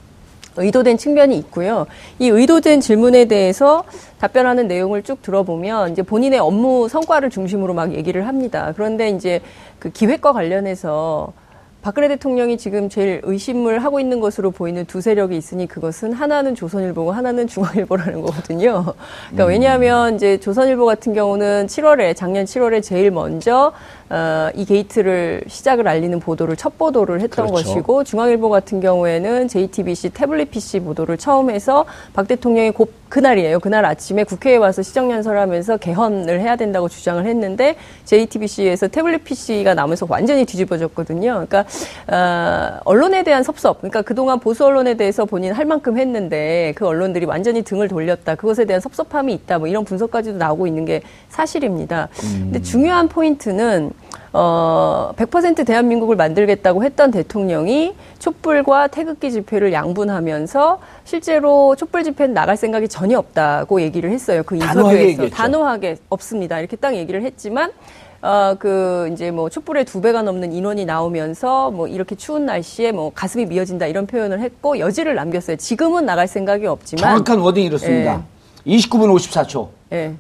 의도된 0.58 0.96
측면이 0.96 1.36
있고요. 1.38 1.86
이 2.18 2.28
의도된 2.28 2.80
질문에 2.80 3.26
대해서 3.26 3.84
답변하는 4.18 4.68
내용을 4.68 5.02
쭉 5.02 5.22
들어보면 5.22 5.92
이제 5.92 6.02
본인의 6.02 6.38
업무 6.38 6.88
성과를 6.88 7.30
중심으로 7.30 7.74
막 7.74 7.94
얘기를 7.94 8.26
합니다. 8.26 8.72
그런데 8.76 9.10
이제 9.10 9.40
그 9.78 9.90
기획과 9.90 10.32
관련해서 10.32 11.32
박근혜 11.80 12.08
대통령이 12.08 12.58
지금 12.58 12.88
제일 12.88 13.20
의심을 13.22 13.84
하고 13.84 14.00
있는 14.00 14.18
것으로 14.18 14.50
보이는 14.50 14.84
두 14.84 15.00
세력이 15.00 15.36
있으니 15.36 15.68
그것은 15.68 16.12
하나는 16.12 16.54
조선일보고 16.56 17.12
하나는 17.12 17.46
중앙일보라는 17.46 18.20
거거든요. 18.20 18.94
그러니까 19.28 19.44
왜냐하면 19.44 20.16
이제 20.16 20.38
조선일보 20.38 20.84
같은 20.84 21.14
경우는 21.14 21.66
7월에 21.68 22.16
작년 22.16 22.44
7월에 22.46 22.82
제일 22.82 23.12
먼저 23.12 23.72
어, 24.10 24.50
이 24.54 24.64
게이트를 24.64 25.42
시작을 25.46 25.86
알리는 25.86 26.18
보도를 26.20 26.56
첫 26.56 26.78
보도를 26.78 27.20
했던 27.20 27.46
그렇죠. 27.46 27.68
것이고 27.72 28.04
중앙일보 28.04 28.48
같은 28.48 28.80
경우에는 28.80 29.48
JTBC 29.48 30.10
태블릿 30.10 30.50
PC 30.50 30.80
보도를 30.80 31.18
처음 31.18 31.50
해서 31.50 31.84
박 32.14 32.26
대통령이 32.26 32.70
곧 32.70 32.92
그날이에요. 33.08 33.60
그날 33.60 33.84
아침에 33.84 34.24
국회에 34.24 34.56
와서 34.56 34.82
시정연설하면서 34.82 35.78
개헌을 35.78 36.40
해야 36.40 36.56
된다고 36.56 36.88
주장을 36.88 37.24
했는데 37.24 37.76
JTBC에서 38.04 38.88
태블릿 38.88 39.24
PC가 39.24 39.74
나오면서 39.74 40.06
완전히 40.08 40.44
뒤집어졌거든요. 40.44 41.46
그러니까 41.46 41.64
어, 42.06 42.80
언론에 42.84 43.22
대한 43.22 43.42
섭섭. 43.42 43.78
그러니까 43.78 44.02
그동안 44.02 44.40
보수 44.40 44.64
언론에 44.64 44.94
대해서 44.94 45.24
본인 45.24 45.52
할 45.52 45.64
만큼 45.64 45.98
했는데 45.98 46.72
그 46.76 46.86
언론들이 46.86 47.24
완전히 47.24 47.62
등을 47.62 47.88
돌렸다. 47.88 48.34
그것에 48.34 48.64
대한 48.64 48.80
섭섭함이 48.80 49.32
있다. 49.32 49.58
뭐 49.58 49.68
이런 49.68 49.84
분석까지도 49.84 50.36
나오고 50.36 50.66
있는 50.66 50.84
게 50.84 51.02
사실입니다. 51.28 52.08
근데 52.20 52.60
중요한 52.60 53.08
포인트는 53.08 53.90
어, 54.32 55.12
100% 55.16 55.66
대한민국을 55.66 56.16
만들겠다고 56.16 56.84
했던 56.84 57.10
대통령이 57.10 57.94
촛불과 58.18 58.88
태극기 58.88 59.32
집회를 59.32 59.72
양분하면서 59.72 60.80
실제로 61.04 61.74
촛불 61.76 62.04
집회는 62.04 62.34
나갈 62.34 62.56
생각이 62.56 62.88
전혀 62.88 63.18
없다고 63.18 63.80
얘기를 63.80 64.10
했어요. 64.10 64.42
그 64.44 64.58
단호하게 64.58 65.10
인터뷰에서. 65.10 65.34
단호하게 65.34 65.96
없습니다. 66.08 66.58
이렇게 66.60 66.76
딱 66.76 66.94
얘기를 66.94 67.22
했지만 67.22 67.72
어, 68.20 68.56
그, 68.58 69.08
이제 69.12 69.30
뭐, 69.30 69.48
촛불의 69.48 69.84
두 69.84 70.00
배가 70.00 70.22
넘는 70.22 70.52
인원이 70.52 70.84
나오면서, 70.86 71.70
뭐, 71.70 71.86
이렇게 71.86 72.16
추운 72.16 72.46
날씨에 72.46 72.90
뭐, 72.90 73.12
가슴이 73.14 73.46
미어진다, 73.46 73.86
이런 73.86 74.08
표현을 74.08 74.40
했고, 74.40 74.80
여지를 74.80 75.14
남겼어요. 75.14 75.56
지금은 75.56 76.04
나갈 76.04 76.26
생각이 76.26 76.66
없지만. 76.66 77.00
정확한 77.00 77.38
워딩이 77.38 77.66
이렇습니다. 77.66 78.24
29분 78.66 79.14
54초. 79.14 79.68
예, 79.92 80.14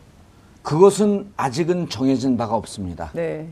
그것은 0.62 1.26
아직은 1.36 1.88
정해진 1.88 2.36
바가 2.36 2.54
없습니다. 2.54 3.10
네. 3.14 3.48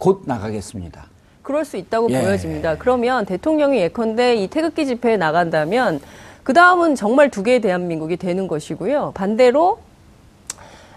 곧 0.00 0.22
나가겠습니다. 0.24 1.04
그럴 1.42 1.64
수 1.64 1.76
있다고 1.76 2.10
예. 2.10 2.20
보여집니다. 2.22 2.76
그러면 2.78 3.26
대통령이 3.26 3.78
예컨대 3.78 4.34
이 4.36 4.48
태극기 4.48 4.86
집회에 4.86 5.16
나간다면 5.16 6.00
그 6.42 6.54
다음은 6.54 6.94
정말 6.94 7.30
두 7.30 7.42
개의 7.42 7.60
대한민국이 7.60 8.16
되는 8.16 8.48
것이고요. 8.48 9.12
반대로 9.14 9.78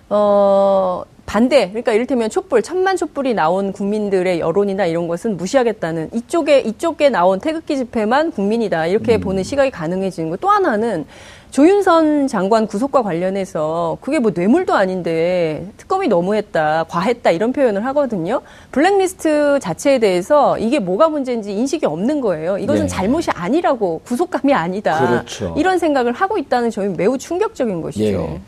어 0.09 1.03
반대 1.25 1.69
그러니까 1.69 1.93
이를테면 1.93 2.29
촛불 2.29 2.61
천만 2.61 2.97
촛불이 2.97 3.33
나온 3.33 3.71
국민들의 3.71 4.39
여론이나 4.39 4.85
이런 4.85 5.07
것은 5.07 5.37
무시하겠다는 5.37 6.09
이쪽에 6.13 6.59
이쪽에 6.59 7.09
나온 7.09 7.39
태극기 7.39 7.77
집회만 7.77 8.31
국민이다 8.31 8.87
이렇게 8.87 9.17
보는 9.17 9.43
시각이 9.43 9.71
가능해지는 9.71 10.29
거. 10.29 10.37
또 10.37 10.49
하나는 10.49 11.05
조윤선 11.51 12.27
장관 12.27 12.65
구속과 12.65 13.03
관련해서 13.03 13.99
그게 14.01 14.17
뭐 14.17 14.31
뇌물도 14.33 14.73
아닌데 14.73 15.67
특검이 15.77 16.07
너무했다, 16.07 16.85
과했다 16.89 17.29
이런 17.29 17.53
표현을 17.53 17.85
하거든요. 17.85 18.41
블랙리스트 18.71 19.59
자체에 19.59 19.99
대해서 19.99 20.57
이게 20.57 20.79
뭐가 20.79 21.09
문제인지 21.09 21.53
인식이 21.53 21.85
없는 21.85 22.21
거예요. 22.21 22.57
이것은 22.57 22.83
네. 22.83 22.87
잘못이 22.87 23.29
아니라고 23.31 24.01
구속감이 24.03 24.51
아니다. 24.51 25.07
그렇죠. 25.07 25.53
이런 25.55 25.77
생각을 25.77 26.11
하고 26.11 26.39
있다는 26.39 26.71
점이 26.71 26.95
매우 26.97 27.19
충격적인 27.19 27.81
것이죠. 27.83 28.03
예. 28.03 28.41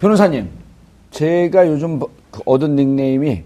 변호사님, 0.00 0.48
제가 1.12 1.66
요즘 1.68 1.98
버- 1.98 2.08
그 2.30 2.40
얻은 2.46 2.74
닉네임이 2.76 3.42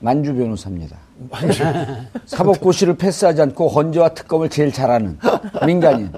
만주 0.00 0.34
변호사입니다. 0.34 0.96
사법고시를 2.26 2.96
패스하지 2.96 3.42
않고 3.42 3.68
헌재와 3.68 4.10
특검을 4.10 4.48
제일 4.48 4.72
잘하는 4.72 5.18
민간인. 5.66 6.10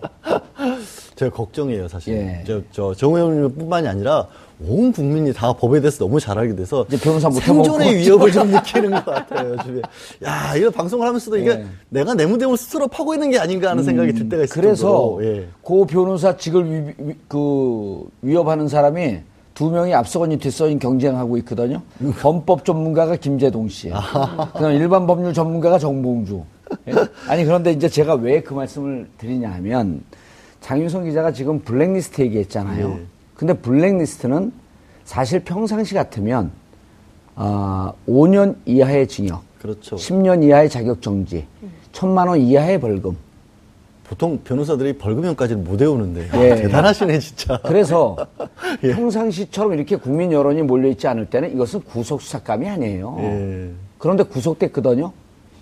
제가 1.16 1.34
걱정이에요, 1.34 1.88
사실. 1.88 2.14
예. 2.14 2.44
저, 2.46 2.60
저, 2.70 2.94
정우 2.94 3.16
의원님뿐만이 3.16 3.88
아니라 3.88 4.26
온 4.62 4.92
국민이 4.92 5.32
다 5.32 5.54
법에 5.54 5.80
대해서 5.80 6.04
너무 6.04 6.20
잘 6.20 6.38
알게 6.38 6.54
돼서 6.54 6.84
이제 6.88 6.98
변호사 6.98 7.28
못 7.30 7.40
생존의. 7.40 7.96
위협을 7.96 8.30
좀 8.30 8.48
느끼는 8.50 8.90
것 8.90 9.04
같아요, 9.06 9.52
요즘에. 9.56 9.80
야, 10.24 10.54
이거 10.56 10.70
방송을 10.70 11.06
하면서도 11.06 11.38
이게 11.38 11.50
예. 11.50 11.66
내가 11.88 12.12
내 12.12 12.26
무대을 12.26 12.54
스스로 12.58 12.86
파고 12.86 13.14
있는 13.14 13.30
게 13.30 13.38
아닌가 13.38 13.70
하는 13.70 13.82
생각이 13.82 14.12
들 14.12 14.28
때가 14.28 14.44
있어요. 14.44 14.62
그래서 14.62 15.18
그 15.64 15.86
변호사 15.86 16.36
직을 16.36 16.70
위, 16.70 16.92
위- 16.98 17.14
그 17.26 18.02
위협하는 18.20 18.68
사람이 18.68 19.20
두 19.60 19.70
명이 19.70 19.92
앞서거니 19.92 20.38
뒤서거니 20.38 20.78
경쟁하고 20.78 21.36
있거든요. 21.38 21.82
범법 22.22 22.64
전문가가 22.64 23.14
김재동 23.14 23.68
씨, 23.68 23.90
그다음 24.54 24.72
일반 24.72 25.06
법률 25.06 25.34
전문가가 25.34 25.78
정봉주. 25.78 26.42
예? 26.88 26.92
아니 27.28 27.44
그런데 27.44 27.70
이제 27.72 27.86
제가 27.86 28.14
왜 28.14 28.40
그 28.40 28.54
말씀을 28.54 29.06
드리냐면 29.18 30.02
장윤성 30.62 31.04
기자가 31.04 31.32
지금 31.32 31.58
블랙리스트 31.60 32.22
얘기했잖아요. 32.22 32.88
예. 32.88 33.06
근데 33.34 33.52
블랙리스트는 33.52 34.50
사실 35.04 35.40
평상시 35.40 35.92
같으면 35.92 36.52
아 37.34 37.92
5년 38.08 38.56
이하의 38.64 39.08
징역, 39.08 39.42
그렇죠. 39.60 39.96
10년 39.96 40.42
이하의 40.42 40.70
자격 40.70 41.02
정지, 41.02 41.46
천만 41.92 42.28
원 42.28 42.40
이하의 42.40 42.80
벌금. 42.80 43.14
보통 44.10 44.40
변호사들이 44.42 44.94
벌금형까지는 44.94 45.62
못 45.62 45.80
외우는데. 45.80 46.28
아, 46.32 46.44
예. 46.44 46.56
대단하시네, 46.66 47.20
진짜. 47.20 47.60
그래서 47.64 48.16
예. 48.82 48.92
평상시처럼 48.92 49.74
이렇게 49.74 49.94
국민 49.94 50.32
여론이 50.32 50.62
몰려있지 50.62 51.06
않을 51.06 51.26
때는 51.26 51.54
이것은 51.54 51.82
구속수사감이 51.82 52.68
아니에요. 52.68 53.16
예. 53.20 53.70
그런데 53.98 54.24
구속됐거든요. 54.24 55.12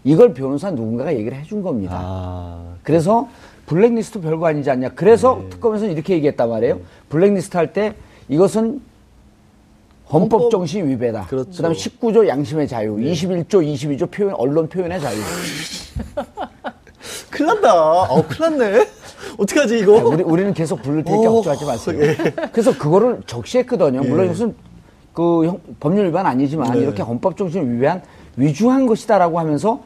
이걸 0.02 0.32
변호사 0.32 0.70
누군가가 0.70 1.14
얘기를 1.14 1.36
해준 1.36 1.60
겁니다. 1.62 1.98
아, 2.00 2.72
그래서 2.82 3.28
블랙리스트 3.66 4.22
별거 4.22 4.46
아니지 4.46 4.70
않냐. 4.70 4.90
그래서 4.94 5.40
네. 5.42 5.50
특검에서는 5.50 5.92
이렇게 5.92 6.14
얘기했단 6.14 6.48
말이에요. 6.48 6.80
블랙리스트 7.10 7.54
할 7.54 7.74
때 7.74 7.92
이것은 8.30 8.80
헌법, 10.10 10.50
정신 10.50 10.88
위배다. 10.88 11.26
그렇죠. 11.26 11.50
그다음에 11.50 11.74
19조 11.74 12.26
양심의 12.26 12.66
자유, 12.66 12.96
네. 12.98 13.12
21조, 13.12 13.48
22조 13.62 14.10
표현 14.10 14.32
언론 14.36 14.66
표현의 14.70 14.98
자유. 15.02 15.18
큰일 17.30 17.46
난다. 17.46 18.02
어, 18.02 18.22
큰일 18.26 18.58
났네. 18.58 18.88
어떡하지, 19.38 19.78
이거? 19.78 19.98
아, 19.98 20.04
우리, 20.04 20.22
우리는 20.22 20.54
계속 20.54 20.82
부를 20.82 21.04
테니까 21.04 21.30
어, 21.30 21.34
걱정하지 21.34 21.64
마세요. 21.64 21.98
예. 22.00 22.16
그래서 22.52 22.76
그거를 22.76 23.20
적시했거든요. 23.26 24.02
물론 24.02 24.20
예. 24.20 24.26
이것은 24.26 24.54
그 25.12 25.58
법률 25.80 26.06
위반 26.06 26.26
아니지만 26.26 26.72
네. 26.72 26.80
이렇게 26.80 27.02
헌법 27.02 27.36
정신을 27.36 27.74
위배한 27.74 28.02
위중한 28.36 28.86
것이다라고 28.86 29.38
하면서 29.38 29.80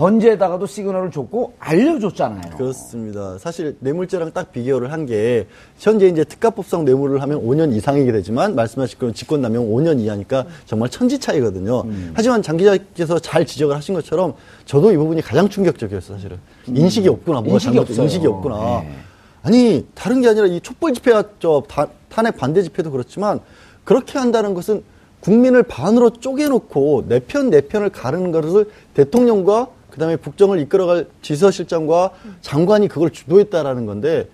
헌재에다가도 0.00 0.66
시그널을 0.66 1.10
줬고 1.10 1.54
알려줬잖아요. 1.58 2.56
그렇습니다. 2.56 3.36
사실 3.38 3.76
뇌물죄랑 3.80 4.32
딱 4.32 4.50
비교를 4.52 4.92
한 4.92 5.00
게 5.10 5.46
현재 5.78 6.06
이제 6.08 6.24
특가법상 6.24 6.84
뇌물을 6.84 7.20
하면 7.22 7.42
5년 7.42 7.74
이상이게 7.74 8.12
되지만 8.12 8.54
말씀하신 8.54 8.98
그런 8.98 9.14
직권남용 9.14 9.70
5년 9.70 9.98
이하니까 9.98 10.44
정말 10.66 10.88
천지 10.90 11.18
차이거든요. 11.18 11.80
음. 11.86 12.12
하지만 12.14 12.42
장 12.42 12.56
기자께서 12.58 13.18
잘 13.18 13.44
지적을 13.46 13.74
하신 13.74 13.94
것처럼 13.94 14.34
저도 14.66 14.92
이 14.92 14.96
부분이 14.96 15.22
가장 15.22 15.48
충격적이었어요. 15.48 16.16
사실은 16.18 16.38
음. 16.68 16.76
인식이 16.76 17.08
없구나. 17.08 17.40
뭐가 17.40 17.54
인식이 17.54 17.74
잘못 17.74 17.90
인식이 17.90 18.26
없구나. 18.26 18.82
네. 18.82 18.94
아니 19.42 19.86
다른 19.94 20.20
게 20.20 20.28
아니라 20.28 20.46
이 20.46 20.60
촛불 20.60 20.92
집회와 20.92 21.24
저 21.38 21.62
탄핵 22.10 22.36
반대 22.36 22.62
집회도 22.62 22.90
그렇지만 22.90 23.40
그렇게 23.84 24.18
한다는 24.18 24.52
것은 24.54 24.82
국민을 25.20 25.62
반으로 25.64 26.10
쪼개놓고 26.10 27.06
내 27.08 27.20
편, 27.20 27.50
내 27.50 27.62
편을 27.62 27.88
가르는 27.90 28.30
것을 28.32 28.70
대통령과 28.94 29.68
그다음에 29.90 30.16
국정을 30.16 30.58
이끌어갈 30.60 31.06
지서실장과 31.22 32.10
장관이 32.40 32.88
그걸 32.88 33.10
주도했다라는 33.10 33.86
건데 33.86 34.28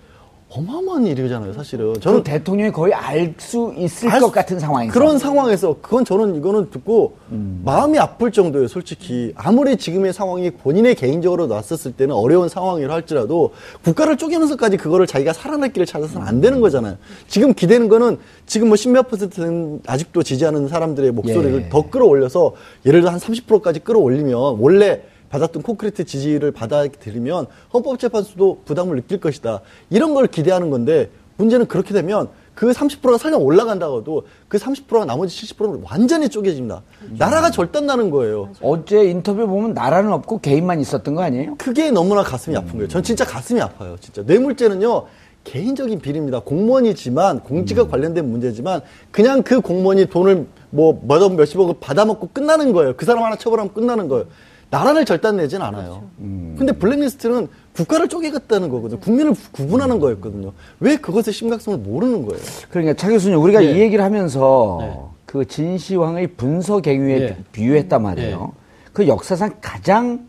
어마어마한 0.49 1.05
일이잖아요, 1.07 1.51
사실은. 1.51 1.99
저는 1.99 2.23
대통령이 2.23 2.71
거의 2.71 2.93
알 2.93 3.35
수 3.37 3.73
있을 3.77 4.09
것 4.19 4.31
같은 4.31 4.59
상황에서 4.59 4.93
그런 4.93 5.19
상황에서 5.19 5.75
그건 5.81 6.05
저는 6.05 6.35
이거는 6.35 6.69
듣고 6.71 7.17
음. 7.31 7.61
마음이 7.65 7.99
아플 7.99 8.31
정도예요, 8.31 8.69
솔직히. 8.69 9.33
아무리 9.35 9.75
지금의 9.75 10.13
상황이 10.13 10.49
본인의 10.49 10.95
개인적으로 10.95 11.47
놨었을 11.47 11.91
때는 11.91 12.15
어려운 12.15 12.47
상황이라 12.47 12.93
할지라도 12.93 13.51
국가를 13.83 14.15
쪼개면서까지 14.17 14.77
그거를 14.77 15.05
자기가 15.05 15.33
살아날 15.33 15.73
길을 15.73 15.85
찾아서는 15.85 16.25
안 16.25 16.39
되는 16.39 16.61
거잖아요. 16.61 16.95
지금 17.27 17.53
기대는 17.53 17.89
거는 17.89 18.17
지금 18.45 18.69
뭐 18.69 18.77
십몇 18.77 19.09
퍼센트는 19.09 19.81
아직도 19.85 20.23
지지하는 20.23 20.69
사람들의 20.69 21.11
목소리를 21.11 21.63
예. 21.63 21.69
더 21.69 21.89
끌어올려서 21.89 22.53
예를 22.85 23.01
들어 23.01 23.11
한 23.11 23.19
30%까지 23.19 23.81
끌어올리면 23.81 24.57
원래 24.59 25.01
받았던 25.29 25.61
콘크리트 25.61 26.05
지지를 26.05 26.51
받아들이면 26.51 27.47
헌법재판소도 27.73 28.61
부담을 28.65 28.95
느낄 28.95 29.19
것이다. 29.19 29.61
이런 29.89 30.13
걸 30.13 30.27
기대하는 30.27 30.69
건데 30.69 31.09
문제는 31.37 31.67
그렇게 31.67 31.93
되면 31.93 32.29
그 32.55 32.71
30%가 32.71 33.19
설령 33.19 33.43
올라간다고도 33.43 34.23
그 34.47 34.57
30%가 34.57 35.05
나머지 35.05 35.45
70%는 35.45 35.83
완전히 35.83 36.27
쪼개집니다. 36.27 36.81
나라가 37.11 37.51
절단나는 37.51 38.09
거예요. 38.09 38.49
어제 38.61 39.03
인터뷰 39.05 39.45
보면 39.45 39.73
나라는 39.75 40.11
없고 40.11 40.39
개인만 40.39 40.79
있었던 40.79 41.13
거 41.13 41.21
아니에요? 41.21 41.55
그게 41.59 41.91
너무나 41.91 42.23
가슴이 42.23 42.57
아픈 42.57 42.73
거예요. 42.73 42.87
전 42.87 43.03
진짜 43.03 43.23
가슴이 43.25 43.61
아파요. 43.61 43.95
진짜 43.99 44.23
뇌물죄는요. 44.23 45.05
개인적인 45.43 45.99
비리입니다. 45.99 46.39
공무원이지만 46.39 47.39
공직과 47.41 47.83
음. 47.83 47.89
관련된 47.89 48.29
문제지만 48.29 48.81
그냥 49.11 49.43
그 49.43 49.61
공무원이 49.61 50.07
돈을 50.07 50.47
뭐 50.71 50.99
몇억 51.07 51.35
몇십억을 51.35 51.75
받아먹고 51.79 52.29
끝나는 52.33 52.73
거예요. 52.73 52.95
그 52.97 53.05
사람 53.05 53.23
하나 53.23 53.37
처벌하면 53.37 53.73
끝나는 53.73 54.09
거예요. 54.09 54.25
나라를 54.69 55.05
절단내진 55.05 55.61
않아요. 55.61 55.83
그렇죠. 55.83 56.09
음. 56.19 56.55
근데 56.57 56.73
블랙리스트는 56.73 57.47
국가를 57.73 58.07
쪼개겠다는 58.09 58.69
거거든요. 58.69 58.99
국민을 58.99 59.33
구분하는 59.51 59.99
거였거든요. 59.99 60.51
왜 60.79 60.97
그것의 60.97 61.33
심각성을 61.33 61.77
모르는 61.79 62.25
거예요? 62.25 62.43
그러니까 62.69 62.93
차 62.95 63.09
교수님 63.09 63.39
우리가 63.39 63.59
네. 63.59 63.71
이 63.71 63.79
얘기를 63.79 64.03
하면서 64.03 64.77
네. 64.81 64.99
그 65.25 65.45
진시황의 65.45 66.27
분서갱유에 66.35 67.19
네. 67.19 67.37
비유했단 67.51 68.01
말이에요. 68.01 68.39
네. 68.39 68.89
그 68.93 69.07
역사상 69.07 69.57
가장 69.61 70.27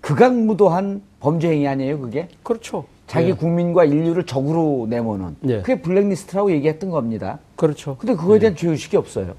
극악무도한 0.00 1.02
범죄 1.20 1.50
행위 1.50 1.68
아니에요, 1.68 2.00
그게? 2.00 2.28
그렇죠. 2.42 2.84
자기 3.06 3.28
네. 3.28 3.32
국민과 3.34 3.84
인류를 3.84 4.26
적으로 4.26 4.86
내모는. 4.88 5.36
네. 5.40 5.60
그게 5.60 5.80
블랙리스트라고 5.80 6.50
얘기했던 6.52 6.90
겁니다. 6.90 7.38
그렇죠. 7.56 7.96
근데 7.98 8.14
그거에 8.14 8.38
대한 8.38 8.56
죄의식이 8.56 8.96
없어요. 8.96 9.34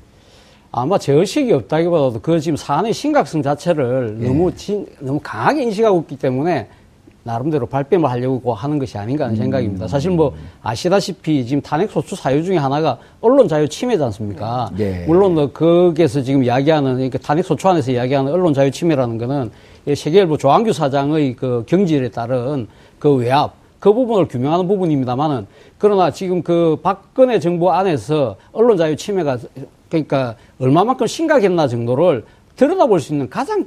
아마 0.71 0.97
제의식이 0.97 1.51
없다기보다도 1.51 2.19
그 2.21 2.39
지금 2.39 2.55
사안의 2.55 2.93
심각성 2.93 3.41
자체를 3.41 4.17
예. 4.21 4.27
너무 4.27 4.53
진, 4.55 4.86
너무 4.99 5.19
강하게 5.21 5.63
인식하고 5.63 6.01
있기 6.01 6.17
때문에 6.17 6.67
나름대로 7.23 7.65
발뺌을 7.65 8.10
하려고 8.10 8.53
하는 8.53 8.79
것이 8.79 8.97
아닌가 8.97 9.25
하는 9.25 9.36
음. 9.36 9.38
생각입니다. 9.38 9.88
사실 9.88 10.12
뭐 10.12 10.34
아시다시피 10.62 11.45
지금 11.45 11.62
탄핵 11.62 11.91
소추 11.91 12.15
사유 12.15 12.43
중에 12.43 12.58
하나가 12.58 12.97
언론 13.19 13.47
자유 13.47 13.67
침해지 13.67 14.01
않습니까? 14.03 14.69
예. 14.79 15.05
물론 15.05 15.34
뭐 15.34 15.51
거기에서 15.51 16.21
지금 16.21 16.43
이야기하는 16.43 16.93
그러니까 16.93 17.17
탄핵 17.17 17.43
소추 17.43 17.67
안에서 17.67 17.91
이야기하는 17.91 18.32
언론 18.32 18.53
자유 18.53 18.71
침해라는 18.71 19.17
거는 19.17 19.51
세계일보 19.95 20.38
조항규 20.38 20.71
사장의 20.71 21.36
그 21.36 21.63
경질에 21.67 22.10
따른 22.10 22.67
그 22.99 23.13
외압 23.15 23.53
그 23.79 23.93
부분을 23.93 24.27
규명하는 24.27 24.67
부분입니다만은 24.67 25.47
그러나 25.77 26.12
지금 26.12 26.43
그 26.43 26.77
박근혜 26.84 27.39
정부 27.39 27.71
안에서 27.71 28.36
언론 28.51 28.77
자유 28.77 28.95
침해가 28.95 29.38
그러니까 29.89 30.36
얼마만큼 30.60 31.08
심각했나 31.08 31.67
정도를 31.67 32.23
들여다볼 32.56 32.99
수 32.99 33.13
있는 33.13 33.30
가장 33.30 33.65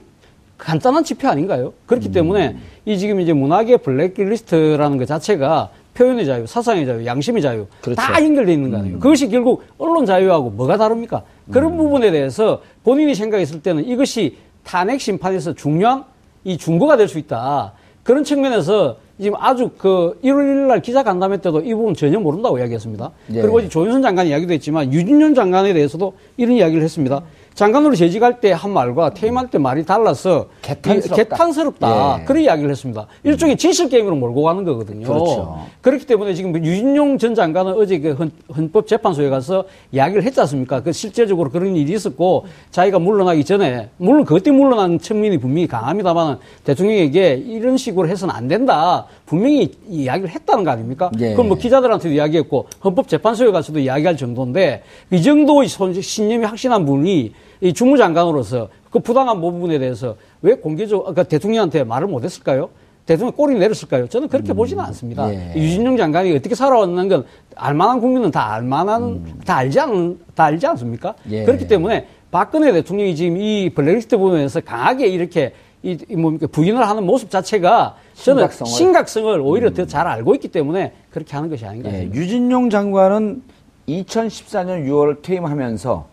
간단한 0.59 1.03
지표 1.03 1.29
아닌가요? 1.29 1.73
그렇기 1.87 2.09
음. 2.09 2.13
때문에 2.13 2.57
이 2.85 2.99
지금 2.99 3.21
이제 3.21 3.33
문학의 3.33 3.79
블랙리스트라는 3.79 4.97
것 4.97 5.07
자체가 5.07 5.71
표현의 5.95 6.25
자유, 6.25 6.47
사상의 6.47 6.87
자유, 6.87 7.05
양심의 7.05 7.43
자유 7.43 7.67
그렇죠. 7.83 8.01
다 8.01 8.23
연결되어 8.23 8.55
있는 8.55 8.71
거 8.71 8.79
아니에요. 8.79 8.97
음. 8.97 9.01
그것이 9.01 9.29
결국 9.29 9.65
언론 9.77 10.07
자유하고 10.07 10.51
뭐가 10.51 10.77
다릅니까? 10.77 11.23
그런 11.51 11.73
음. 11.73 11.77
부분에 11.79 12.11
대해서 12.13 12.63
본인이 12.85 13.15
생각했을 13.15 13.61
때는 13.61 13.85
이것이 13.87 14.37
탄핵 14.63 15.01
심판에서 15.01 15.55
중요한 15.55 16.05
이 16.45 16.57
중거가 16.57 16.97
될 16.97 17.09
수 17.09 17.19
있다. 17.19 17.73
그런 18.05 18.25
측면에서 18.25 18.97
지금 19.21 19.37
아주 19.39 19.71
그 19.77 20.19
1월 20.25 20.39
1일 20.39 20.67
날 20.67 20.83
기자 20.83 21.03
간담회 21.03 21.39
때도 21.39 21.61
이 21.61 21.75
부분 21.75 21.95
전혀 21.95 22.19
모른다고 22.19 22.59
이야기했습니다. 22.59 23.11
예. 23.35 23.41
그리고 23.41 23.69
조윤선 23.69 24.03
장관 24.03 24.27
이야기도 24.27 24.53
했지만 24.53 24.93
유진년 24.93 25.35
장관에 25.35 25.73
대해서도 25.73 26.15
이런 26.37 26.57
이야기를 26.57 26.83
했습니다. 26.83 27.23
장관으로 27.55 27.95
재직할 27.95 28.41
때 28.41 28.53
한 28.53 28.71
말과 28.73 29.11
퇴임할 29.11 29.51
때 29.51 29.59
말이 29.59 29.85
달라서 29.85 30.47
개탄스럽다. 30.63 31.17
개탄스럽다. 31.17 32.19
예. 32.21 32.25
그런 32.25 32.43
이야기를 32.43 32.71
했습니다. 32.71 33.07
일종의 33.25 33.57
진실 33.57 33.89
게임으로 33.89 34.15
몰고 34.17 34.43
가는 34.43 34.63
거거든요. 34.65 35.07
그렇죠. 35.07 35.59
그렇기 35.81 36.07
때문에 36.07 36.35
지금 36.35 36.55
유진용 36.55 37.19
전 37.19 37.35
장관은 37.35 37.73
어제 37.75 37.99
그 37.99 38.13
헌, 38.13 38.71
법재판소에 38.71 39.31
가서 39.31 39.65
이야기를 39.91 40.23
했지 40.23 40.41
않습니까? 40.41 40.83
그 40.83 40.93
실제적으로 40.93 41.51
그런 41.51 41.75
일이 41.77 41.93
있었고 41.93 42.47
자기가 42.71 42.99
물러나기 42.99 43.45
전에 43.45 43.89
물론 43.97 44.25
때문에 44.25 44.63
물러난 44.63 44.99
측면이 44.99 45.39
분명히 45.39 45.67
강합니다만 45.67 46.39
대통령에게 46.65 47.35
이런 47.35 47.77
식으로 47.77 48.09
해서는 48.09 48.35
안 48.35 48.49
된다. 48.49 49.07
분명히 49.27 49.73
이야기를 49.89 50.31
했다는 50.31 50.65
거 50.65 50.71
아닙니까? 50.71 51.11
예. 51.19 51.33
그럼 51.33 51.49
뭐 51.49 51.57
기자들한테도 51.57 52.15
이야기했고 52.15 52.69
헌법재판소에 52.85 53.51
가서도 53.51 53.79
이야기할 53.81 54.17
정도인데 54.17 54.83
이 55.11 55.23
정도의 55.23 55.69
신념이 55.69 56.45
확신한 56.45 56.85
분이 56.87 57.33
이 57.63 57.73
주무장관으로서 57.73 58.69
그 58.91 58.99
부당한 58.99 59.41
부분에 59.41 59.79
대해서 59.79 60.17
왜 60.43 60.55
공개적으로 60.55 61.05
그러니까 61.05 61.23
대통령한테 61.23 61.85
말을 61.85 62.09
못했을까요? 62.09 62.71
대통령 63.07 63.33
꼬리 63.35 63.55
내렸을까요? 63.55 64.09
저는 64.09 64.29
그렇게 64.29 64.53
음. 64.53 64.57
보지는 64.57 64.83
않습니다. 64.85 65.33
예. 65.33 65.55
유진영 65.57 65.97
장관이 65.97 66.35
어떻게 66.35 66.55
살아왔는 66.55 67.09
건 67.09 67.25
알만한 67.55 68.01
국민은 68.01 68.31
다 68.33 68.53
알만한 68.53 69.03
음. 69.03 69.41
다 69.47 69.57
알지 69.57 69.79
않, 69.79 70.19
다 70.35 70.45
알지 70.45 70.67
않습니까? 70.67 71.15
예. 71.31 71.45
그렇기 71.45 71.69
때문에 71.69 72.09
박근혜 72.33 72.73
대통령이 72.73 73.15
지금 73.15 73.37
이 73.37 73.71
블랙리스트 73.71 74.17
부분에서 74.19 74.61
강하게 74.61 75.07
이렇게 75.07 75.53
이, 75.85 75.97
이 76.09 76.17
뭡니까 76.17 76.47
부인을 76.51 76.89
하는 76.89 77.05
모습 77.05 77.31
자체가 77.31 77.97
저는 78.15 78.43
심각성을, 78.43 78.71
심각성을 78.71 79.41
오히려 79.41 79.69
음. 79.69 79.75
더잘 79.75 80.07
알고 80.07 80.35
있기 80.35 80.49
때문에 80.49 80.93
그렇게 81.11 81.35
하는 81.35 81.49
것이 81.49 81.65
아닌가. 81.65 81.93
예. 81.93 82.05
유진용 82.13 82.71
장관은 82.71 83.43
2014년 83.89 84.87
6월 84.87 85.23
퇴임하면서 85.23 86.12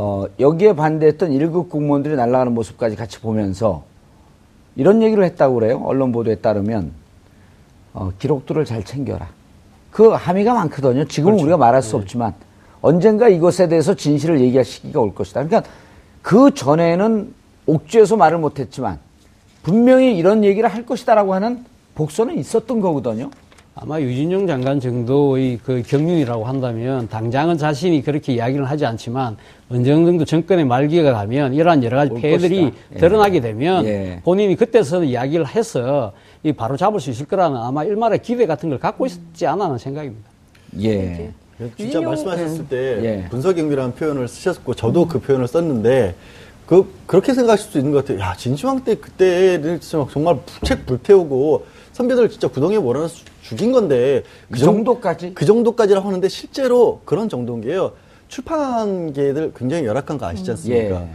어, 0.00 0.26
여기에 0.38 0.76
반대했던 0.76 1.32
1급 1.32 1.70
공무원들이 1.70 2.14
날아가는 2.14 2.54
모습까지 2.54 2.94
같이 2.94 3.18
보면서 3.18 3.82
이런 4.76 5.02
얘기를 5.02 5.24
했다고 5.24 5.56
그래요. 5.56 5.82
언론 5.84 6.12
보도에 6.12 6.36
따르면 6.36 6.92
어, 7.94 8.12
기록들을 8.16 8.64
잘 8.64 8.84
챙겨라. 8.84 9.26
그 9.90 10.10
함의가 10.10 10.54
많거든요. 10.54 11.04
지금은 11.08 11.32
그렇죠. 11.32 11.42
우리가 11.42 11.56
말할 11.56 11.82
수 11.82 11.96
네. 11.96 12.02
없지만 12.02 12.32
언젠가 12.80 13.28
이것에 13.28 13.66
대해서 13.66 13.92
진실을 13.92 14.40
얘기할 14.40 14.64
시기가 14.64 15.00
올 15.00 15.12
것이다. 15.16 15.42
그러니까 15.42 15.68
그 16.22 16.54
전에는 16.54 17.34
옥죄어서 17.66 18.16
말을 18.16 18.38
못했지만 18.38 19.00
분명히 19.64 20.16
이런 20.16 20.44
얘기를 20.44 20.68
할 20.68 20.86
것이다라고 20.86 21.34
하는 21.34 21.64
복선은 21.96 22.38
있었던 22.38 22.80
거거든요. 22.80 23.30
아마 23.80 24.00
유진용 24.00 24.48
장관 24.48 24.80
정도의 24.80 25.60
그 25.64 25.82
경륜이라고 25.86 26.44
한다면 26.44 27.08
당장은 27.08 27.58
자신이 27.58 28.02
그렇게 28.02 28.32
이야기를 28.32 28.68
하지 28.68 28.84
않지만 28.84 29.36
어느 29.68 29.84
정도 29.84 30.24
정권의 30.24 30.64
말기가 30.64 31.12
가면 31.12 31.54
이러한 31.54 31.84
여러 31.84 31.98
가지 31.98 32.12
폐해들이 32.14 32.72
예. 32.94 32.98
드러나게 32.98 33.40
되면 33.40 33.84
예. 33.84 34.20
본인이 34.24 34.56
그때서 34.56 35.04
이야기를 35.04 35.46
해서 35.46 36.12
이 36.42 36.52
바로 36.52 36.76
잡을 36.76 36.98
수 36.98 37.10
있을 37.10 37.26
거라는 37.26 37.56
아마 37.56 37.84
일말의 37.84 38.22
기대 38.22 38.46
같은 38.46 38.68
걸 38.68 38.80
갖고 38.80 39.06
있지 39.06 39.46
않아 39.46 39.66
하는 39.66 39.78
생각입니다. 39.78 40.28
예. 40.82 41.30
진짜 41.76 42.00
말씀하셨을 42.00 42.66
때 42.68 42.76
예. 43.04 43.28
분석경비라는 43.30 43.94
표현을 43.94 44.26
쓰셨고 44.26 44.74
저도 44.74 45.06
그 45.06 45.20
표현을 45.20 45.46
썼는데 45.46 46.16
그 46.66 46.92
그렇게 47.06 47.32
생각하실 47.32 47.70
수 47.70 47.78
있는 47.78 47.92
것 47.92 48.04
같아요. 48.04 48.20
야 48.20 48.34
진시황 48.36 48.82
때 48.82 48.96
그때는 48.96 49.80
정말 49.80 50.38
책 50.64 50.84
불태우고 50.84 51.66
선배들 51.92 52.28
진짜 52.28 52.48
구덩이에 52.48 52.78
몰아넣어 52.78 53.08
죽인 53.48 53.72
건데 53.72 54.24
그 54.50 54.58
정도까지 54.58 55.32
그 55.34 55.46
정도까지라고 55.46 56.06
하는데 56.06 56.28
실제로 56.28 57.00
그런 57.06 57.30
정도인 57.30 57.62
게요. 57.62 57.92
출판계들 58.28 59.52
굉장히 59.56 59.86
열악한 59.86 60.18
거 60.18 60.26
아시지 60.26 60.50
않습니까? 60.50 61.00
예. 61.00 61.08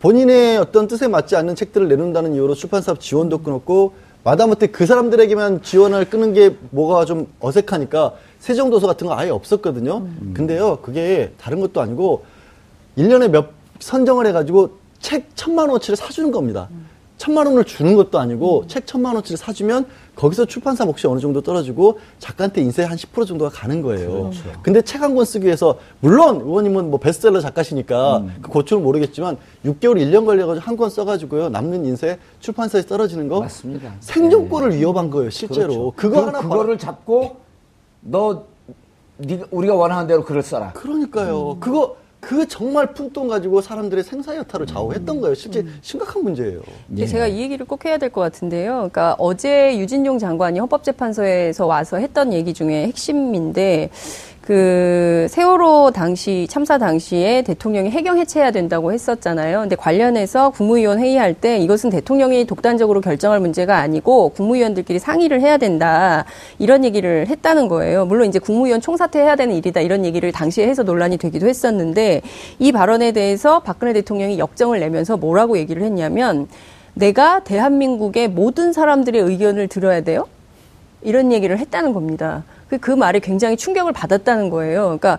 본인의 0.00 0.58
어떤 0.58 0.88
뜻에 0.88 1.06
맞지 1.06 1.36
않는 1.36 1.54
책들을 1.54 1.86
내놓는다는 1.86 2.34
이유로 2.34 2.56
출판사업 2.56 2.98
지원도 2.98 3.38
끊었고 3.38 3.92
마다못해 4.24 4.66
그 4.66 4.86
사람들에게만 4.86 5.62
지원을 5.62 6.10
끊는 6.10 6.32
게 6.32 6.56
뭐가 6.70 7.04
좀 7.04 7.28
어색하니까 7.38 8.14
세종도서 8.40 8.88
같은 8.88 9.06
거 9.06 9.16
아예 9.16 9.30
없었거든요. 9.30 9.98
음. 9.98 10.34
근데요, 10.36 10.78
그게 10.82 11.32
다른 11.38 11.60
것도 11.60 11.80
아니고 11.80 12.24
1년에 12.96 13.28
몇 13.28 13.50
선정을 13.78 14.26
해가지고 14.26 14.78
책 14.98 15.28
천만 15.36 15.68
원어치를 15.68 15.96
사주는 15.96 16.32
겁니다. 16.32 16.66
음. 16.72 16.88
천만 17.18 17.46
원을 17.46 17.64
주는 17.64 17.94
것도 17.94 18.18
아니고 18.18 18.62
음. 18.62 18.68
책 18.68 18.84
천만 18.86 19.14
원어치를 19.14 19.36
사주면 19.36 19.86
거기서 20.18 20.46
출판사 20.46 20.84
몫이 20.84 21.06
어느 21.06 21.20
정도 21.20 21.40
떨어지고 21.40 22.00
작가한테 22.18 22.60
인세 22.60 22.82
한 22.82 22.96
10% 22.96 23.24
정도가 23.24 23.50
가는 23.52 23.80
거예요. 23.82 24.24
그렇죠. 24.24 24.40
근데 24.62 24.82
책 24.82 24.98
한 25.00 25.14
권 25.14 25.24
쓰기 25.24 25.46
위해서 25.46 25.78
물론 26.00 26.40
의원님은 26.40 26.90
뭐 26.90 26.98
베스트셀러 26.98 27.40
작가시니까 27.40 28.18
음. 28.18 28.34
그 28.42 28.50
고충은 28.50 28.82
모르겠지만 28.82 29.36
6개월 29.64 29.94
1년 29.96 30.26
걸려가지고 30.26 30.66
한 30.66 30.76
권 30.76 30.90
써가지고요 30.90 31.48
남는 31.50 31.84
인세 31.86 32.18
출판사에 32.40 32.82
떨어지는 32.82 33.28
거 33.28 33.40
맞습니다. 33.40 33.92
생존권을 34.00 34.70
네. 34.70 34.78
위협한 34.78 35.08
거예요 35.08 35.30
실제로. 35.30 35.92
그렇죠. 35.92 35.92
그거 35.96 36.26
하나 36.26 36.40
그거를 36.40 36.64
바로... 36.64 36.76
잡고 36.76 37.36
너 38.00 38.44
네가 39.18 39.46
우리가 39.52 39.74
원하는 39.74 40.06
대로 40.08 40.24
글을 40.24 40.42
써라. 40.42 40.72
그러니까요. 40.74 41.52
음. 41.52 41.60
그거 41.60 41.96
그 42.20 42.48
정말 42.48 42.92
푼돈 42.94 43.28
가지고 43.28 43.60
사람들의 43.60 44.02
생사 44.02 44.34
여타를 44.36 44.66
좌우했던 44.66 45.20
거예요. 45.20 45.34
실제 45.34 45.60
음. 45.60 45.78
심각한 45.82 46.24
문제예요. 46.24 46.60
예. 46.96 47.06
제가 47.06 47.28
이 47.28 47.40
얘기를 47.40 47.64
꼭 47.64 47.84
해야 47.84 47.96
될 47.96 48.10
것 48.10 48.20
같은데요. 48.22 48.72
그러니까 48.72 49.14
어제 49.18 49.78
유진용 49.78 50.18
장관이 50.18 50.58
헌법재판소에서 50.58 51.66
와서 51.66 51.96
했던 51.98 52.32
얘기 52.32 52.52
중에 52.54 52.86
핵심인데 52.86 53.90
그 54.48 55.26
세월호 55.28 55.90
당시 55.90 56.46
참사 56.48 56.78
당시에 56.78 57.42
대통령이 57.42 57.90
해경 57.90 58.16
해체해야 58.16 58.50
된다고 58.50 58.94
했었잖아요. 58.94 59.60
근데 59.60 59.76
관련해서 59.76 60.48
국무위원 60.48 60.98
회의할 61.00 61.34
때 61.34 61.58
이것은 61.58 61.90
대통령이 61.90 62.46
독단적으로 62.46 63.02
결정할 63.02 63.40
문제가 63.40 63.76
아니고 63.76 64.30
국무위원들끼리 64.30 65.00
상의를 65.00 65.42
해야 65.42 65.58
된다. 65.58 66.24
이런 66.58 66.82
얘기를 66.82 67.26
했다는 67.26 67.68
거예요. 67.68 68.06
물론 68.06 68.26
이제 68.26 68.38
국무위원 68.38 68.80
총사퇴해야 68.80 69.36
되는 69.36 69.54
일이다. 69.54 69.82
이런 69.82 70.06
얘기를 70.06 70.32
당시에 70.32 70.66
해서 70.66 70.82
논란이 70.82 71.18
되기도 71.18 71.46
했었는데 71.46 72.22
이 72.58 72.72
발언에 72.72 73.12
대해서 73.12 73.60
박근혜 73.60 73.92
대통령이 73.92 74.38
역정을 74.38 74.80
내면서 74.80 75.18
뭐라고 75.18 75.58
얘기를 75.58 75.82
했냐면 75.82 76.48
내가 76.94 77.40
대한민국의 77.44 78.28
모든 78.28 78.72
사람들의 78.72 79.20
의견을 79.20 79.68
들어야 79.68 80.00
돼요. 80.00 80.26
이런 81.02 81.32
얘기를 81.32 81.58
했다는 81.58 81.92
겁니다. 81.92 82.44
그, 82.68 82.78
그 82.78 82.90
말에 82.90 83.18
굉장히 83.18 83.56
충격을 83.56 83.92
받았다는 83.92 84.50
거예요. 84.50 84.82
그러니까 84.84 85.18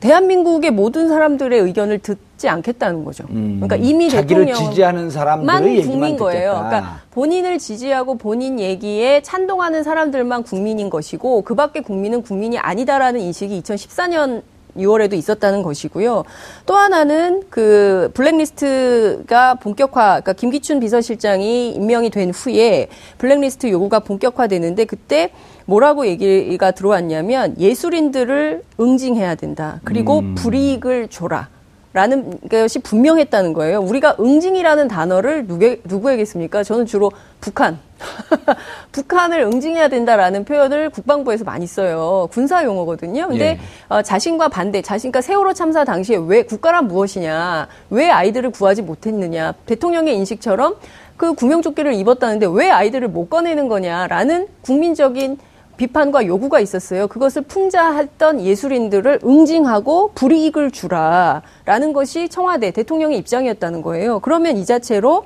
대한민국의 0.00 0.70
모든 0.70 1.08
사람들의 1.08 1.58
의견을 1.58 2.00
듣지 2.00 2.48
않겠다는 2.48 3.04
거죠. 3.04 3.24
음, 3.30 3.60
그러니까 3.62 3.76
이미 3.76 4.10
자기를 4.10 4.52
지지하는 4.52 5.08
사람들의 5.08 5.82
국민 5.82 6.18
거예요. 6.18 6.50
듣겠다. 6.50 6.68
그러니까 6.68 7.00
본인을 7.10 7.58
지지하고 7.58 8.18
본인 8.18 8.60
얘기에 8.60 9.22
찬동하는 9.22 9.82
사람들만 9.82 10.42
국민인 10.42 10.90
것이고 10.90 11.42
그밖에 11.42 11.80
국민은 11.80 12.22
국민이 12.22 12.58
아니다라는 12.58 13.20
인식이 13.20 13.62
2014년 13.62 14.42
6월에도 14.76 15.14
있었다는 15.14 15.62
것이고요. 15.62 16.24
또 16.66 16.74
하나는 16.74 17.42
그 17.50 18.10
블랙리스트가 18.14 19.54
본격화, 19.56 20.20
그러니까 20.20 20.32
김기춘 20.32 20.80
비서실장이 20.80 21.70
임명이 21.70 22.10
된 22.10 22.30
후에 22.30 22.88
블랙리스트 23.18 23.70
요구가 23.70 24.00
본격화되는데 24.00 24.84
그때 24.84 25.30
뭐라고 25.66 26.06
얘기가 26.06 26.72
들어왔냐면 26.72 27.58
예술인들을 27.58 28.62
응징해야 28.78 29.34
된다. 29.34 29.80
그리고 29.84 30.18
음. 30.18 30.34
불이익을 30.34 31.08
줘라. 31.08 31.53
라는 31.94 32.38
것이 32.50 32.80
분명했다는 32.80 33.52
거예요. 33.52 33.80
우리가 33.80 34.16
응징이라는 34.18 34.88
단어를 34.88 35.46
누구, 35.46 35.76
누구에게 35.84 36.24
씁니까? 36.24 36.64
저는 36.64 36.86
주로 36.86 37.12
북한. 37.40 37.78
북한을 38.90 39.42
응징해야 39.42 39.86
된다라는 39.86 40.44
표현을 40.44 40.90
국방부에서 40.90 41.44
많이 41.44 41.68
써요. 41.68 42.28
군사 42.32 42.64
용어거든요. 42.64 43.28
근데 43.28 43.44
예. 43.44 43.58
어, 43.88 44.02
자신과 44.02 44.48
반대, 44.48 44.82
자신과 44.82 45.20
세월호 45.20 45.52
참사 45.52 45.84
당시에 45.84 46.18
왜 46.26 46.42
국가란 46.42 46.88
무엇이냐, 46.88 47.68
왜 47.90 48.10
아이들을 48.10 48.50
구하지 48.50 48.82
못했느냐, 48.82 49.54
대통령의 49.64 50.16
인식처럼 50.16 50.74
그 51.16 51.34
구명조끼를 51.34 51.94
입었다는데 51.94 52.48
왜 52.50 52.70
아이들을 52.70 53.06
못 53.06 53.30
꺼내는 53.30 53.68
거냐라는 53.68 54.48
국민적인 54.62 55.38
비판과 55.76 56.26
요구가 56.26 56.60
있었어요. 56.60 57.08
그것을 57.08 57.42
풍자했던 57.42 58.40
예술인들을 58.40 59.20
응징하고 59.24 60.12
불이익을 60.14 60.70
주라라는 60.70 61.92
것이 61.92 62.28
청와대 62.28 62.70
대통령의 62.70 63.18
입장이었다는 63.18 63.82
거예요. 63.82 64.20
그러면 64.20 64.56
이 64.56 64.64
자체로 64.64 65.24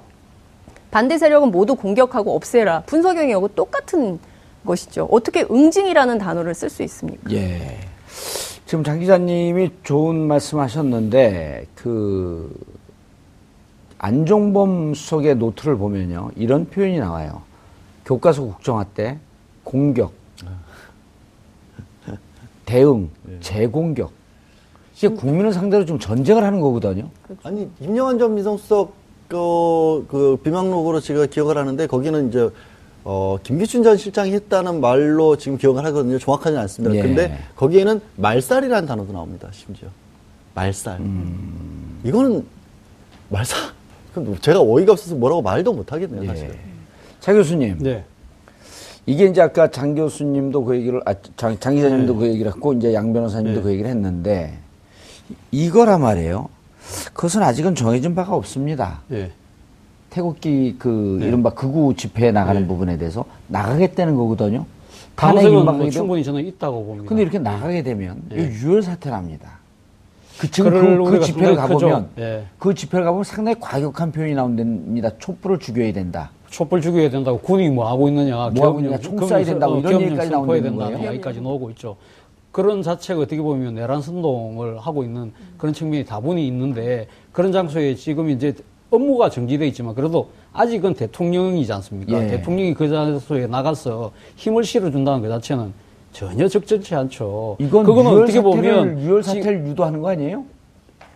반대 0.90 1.18
세력은 1.18 1.50
모두 1.50 1.74
공격하고 1.74 2.34
없애라. 2.34 2.82
분석형이하고 2.86 3.48
똑같은 3.48 4.18
것이죠. 4.64 5.08
어떻게 5.10 5.46
응징이라는 5.50 6.18
단어를 6.18 6.54
쓸 6.54 6.70
수 6.70 6.82
있습니까? 6.82 7.30
예. 7.32 7.78
지금 8.66 8.84
장 8.84 8.98
기자님이 8.98 9.70
좋은 9.82 10.16
말씀 10.16 10.58
하셨는데, 10.58 11.66
그, 11.74 12.54
안종범 13.98 14.94
수석의 14.94 15.36
노트를 15.36 15.76
보면요. 15.76 16.30
이런 16.36 16.68
표현이 16.68 16.98
나와요. 16.98 17.42
교과서 18.04 18.42
국정화 18.42 18.84
때 18.84 19.18
공격, 19.64 20.12
대응, 22.68 23.08
네. 23.22 23.36
재공격. 23.40 24.12
이게 24.94 25.08
국민을 25.08 25.54
상대로 25.54 25.86
좀 25.86 25.98
전쟁을 25.98 26.44
하는 26.44 26.60
거거든요. 26.60 27.08
그렇죠. 27.22 27.48
아니 27.48 27.68
임영환 27.80 28.18
전 28.18 28.34
민정수석 28.34 28.92
그, 29.26 30.06
그 30.10 30.38
비망록으로 30.42 31.00
제가 31.00 31.26
기억을 31.26 31.56
하는데 31.56 31.86
거기는 31.86 32.28
이제 32.28 32.50
어, 33.04 33.38
김기춘 33.42 33.82
전 33.82 33.96
실장이 33.96 34.32
했다는 34.32 34.82
말로 34.82 35.36
지금 35.36 35.56
기억을 35.56 35.82
하거든요. 35.86 36.18
정확하지는 36.18 36.60
않습니다. 36.62 36.94
예. 36.96 37.02
근데 37.02 37.38
거기에는 37.56 38.02
말살이라는 38.16 38.86
단어도 38.86 39.12
나옵니다. 39.14 39.48
심지어 39.52 39.88
말살. 40.54 40.98
음. 41.00 42.00
이거는 42.04 42.44
말살. 43.30 43.70
제가 44.42 44.60
어이가 44.60 44.92
없어서 44.92 45.14
뭐라고 45.14 45.40
말도 45.40 45.72
못 45.72 45.90
하겠네요. 45.90 46.26
사실. 46.26 46.48
예. 46.48 46.58
차 47.20 47.32
교수님. 47.32 47.78
네. 47.78 48.04
이게 49.08 49.24
이제 49.24 49.40
아까 49.40 49.70
장 49.70 49.94
교수님도 49.94 50.66
그 50.66 50.76
얘기를, 50.76 51.00
아, 51.06 51.14
장, 51.34 51.58
장 51.58 51.74
기자님도 51.74 52.12
네. 52.12 52.18
그 52.18 52.28
얘기를 52.28 52.52
했고, 52.52 52.74
이제 52.74 52.92
양 52.92 53.14
변호사님도 53.14 53.60
네. 53.60 53.62
그 53.62 53.70
얘기를 53.72 53.88
했는데, 53.88 54.58
이거라 55.50 55.96
말이에요. 55.96 56.50
그것은 57.14 57.42
아직은 57.42 57.74
정해진 57.74 58.14
바가 58.14 58.34
없습니다. 58.34 59.00
네. 59.08 59.30
태극기 60.10 60.76
그 60.78 61.16
네. 61.20 61.28
이른바 61.28 61.54
극우 61.54 61.94
집회에 61.94 62.32
나가는 62.32 62.60
네. 62.60 62.68
부분에 62.68 62.98
대해서 62.98 63.24
나가겠다는 63.46 64.14
거거든요. 64.14 64.66
가능성은 65.16 65.64
뭐 65.64 65.90
충분히 65.90 66.22
저는 66.22 66.46
있다고 66.46 66.84
봅니다. 66.84 67.08
근데 67.08 67.22
이렇게 67.22 67.38
나가게 67.38 67.82
되면 67.82 68.20
네. 68.28 68.36
유혈 68.36 68.82
사태랍니다. 68.82 69.52
그 70.38 70.50
지금 70.50 70.70
그, 70.70 71.10
그 71.10 71.20
집회를 71.20 71.56
가보면 71.56 72.08
네. 72.14 72.44
그 72.58 72.74
집회를 72.74 73.06
가보면 73.06 73.24
상당히 73.24 73.58
과격한 73.58 74.12
표현이 74.12 74.34
나온답니다. 74.34 75.10
촛불을 75.18 75.58
죽여야 75.58 75.94
된다. 75.94 76.30
촛불 76.50 76.80
죽여야 76.80 77.10
된다고 77.10 77.38
군이 77.38 77.68
뭐 77.70 77.88
하고 77.88 78.08
있느냐, 78.08 78.50
뭐 78.54 78.66
하고 78.66 78.80
있느냐, 78.80 78.98
총 78.98 79.16
쏴야 79.16 79.44
된다고 79.44 79.78
이런 79.78 80.00
얘기까지 80.02 80.30
나온다는 80.30 80.76
거예요. 80.76 80.98
이야기까지 80.98 81.40
나오고 81.40 81.70
있죠. 81.70 81.96
그런 82.50 82.82
자체가 82.82 83.20
어떻게 83.20 83.40
보면 83.40 83.74
내란 83.74 84.00
선동을 84.02 84.78
하고 84.78 85.04
있는 85.04 85.32
그런 85.58 85.74
측면이 85.74 86.04
다분히 86.04 86.46
있는데 86.48 87.06
그런 87.32 87.52
장소에 87.52 87.94
지금 87.94 88.30
이제 88.30 88.54
업무가 88.90 89.28
정지돼 89.28 89.66
있지만 89.68 89.94
그래도 89.94 90.30
아직은 90.54 90.94
대통령이지 90.94 91.70
않습니까? 91.74 92.22
예. 92.22 92.26
대통령이 92.28 92.72
그 92.74 92.88
장소에 92.88 93.46
나가서 93.46 94.12
힘을 94.36 94.64
실어준다는 94.64 95.20
그 95.20 95.28
자체는 95.28 95.72
전혀 96.12 96.48
적절치 96.48 96.94
않죠. 96.94 97.56
이건 97.60 97.84
그거는 97.84 98.10
어떻게 98.22 98.40
보면 98.40 98.98
유혈 99.02 99.22
사태를 99.22 99.66
유도하는 99.66 100.00
거 100.00 100.08
아니에요? 100.08 100.44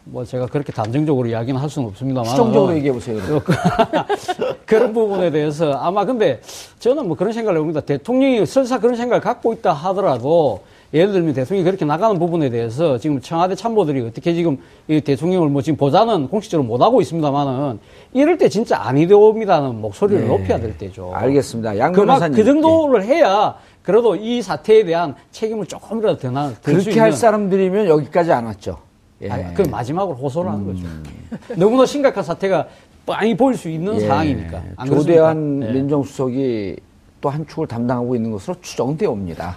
뭐 0.04 0.24
제가 0.24 0.46
그렇게 0.46 0.72
단정적으로 0.72 1.28
이야기는 1.28 1.60
할 1.60 1.70
수는 1.70 1.88
없습니다만 1.88 2.30
추정적으로 2.30 2.74
얘기해 2.76 2.92
보세요. 2.92 3.18
그런 4.66 4.92
부분에 4.92 5.30
대해서 5.30 5.72
아마 5.72 6.04
근데 6.04 6.40
저는 6.80 7.06
뭐 7.06 7.16
그런 7.16 7.32
생각을 7.32 7.58
해봅니다. 7.58 7.82
대통령이 7.82 8.44
설사 8.46 8.80
그런 8.80 8.96
생각을 8.96 9.20
갖고 9.20 9.52
있다 9.52 9.72
하더라도 9.72 10.62
예를 10.92 11.12
들면 11.12 11.34
대통령이 11.34 11.64
그렇게 11.64 11.84
나가는 11.84 12.18
부분에 12.18 12.50
대해서 12.50 12.98
지금 12.98 13.20
청와대 13.20 13.54
참모들이 13.54 14.00
어떻게 14.02 14.34
지금 14.34 14.58
이 14.88 15.00
대통령을 15.00 15.48
뭐 15.48 15.62
지금 15.62 15.76
보자는 15.76 16.28
공식적으로 16.28 16.66
못 16.66 16.82
하고 16.82 17.00
있습니다만은 17.00 17.78
이럴 18.12 18.36
때 18.36 18.48
진짜 18.48 18.78
아니되옵니다는 18.82 19.80
목소리를 19.80 20.22
네. 20.22 20.28
높여야 20.28 20.60
될 20.60 20.76
때죠. 20.76 21.12
알겠습니다. 21.14 21.78
양 21.78 21.92
그만 21.92 22.18
변호사님. 22.18 22.36
그 22.36 22.44
정도를 22.44 23.04
해야 23.04 23.54
그래도 23.82 24.16
이 24.16 24.42
사태에 24.42 24.84
대한 24.84 25.14
책임을 25.30 25.66
조금이라도 25.66 26.18
더 26.18 26.30
나. 26.30 26.52
들수 26.60 26.84
그렇게 26.86 27.00
할 27.00 27.12
사람들이면 27.12 27.86
여기까지 27.86 28.32
안 28.32 28.46
왔죠. 28.46 28.91
예. 29.22 29.26
음. 29.26 29.32
아니, 29.32 29.54
그 29.54 29.62
마지막으로 29.62 30.16
호소를 30.16 30.50
하는 30.50 30.66
거죠. 30.66 30.86
너무나 31.56 31.86
심각한 31.86 32.22
사태가 32.24 32.66
뻔히 33.06 33.36
보일 33.36 33.56
수 33.56 33.68
있는 33.68 33.96
예. 33.96 34.00
상황이니까. 34.00 34.62
안 34.76 34.86
조대한 34.88 35.36
그렇습니까? 35.36 35.68
예. 35.68 35.72
민정수석이 35.72 36.76
또 37.20 37.30
한 37.30 37.46
축을 37.46 37.68
담당하고 37.68 38.16
있는 38.16 38.32
것으로 38.32 38.56
추정되어 38.60 39.10
옵니다. 39.10 39.54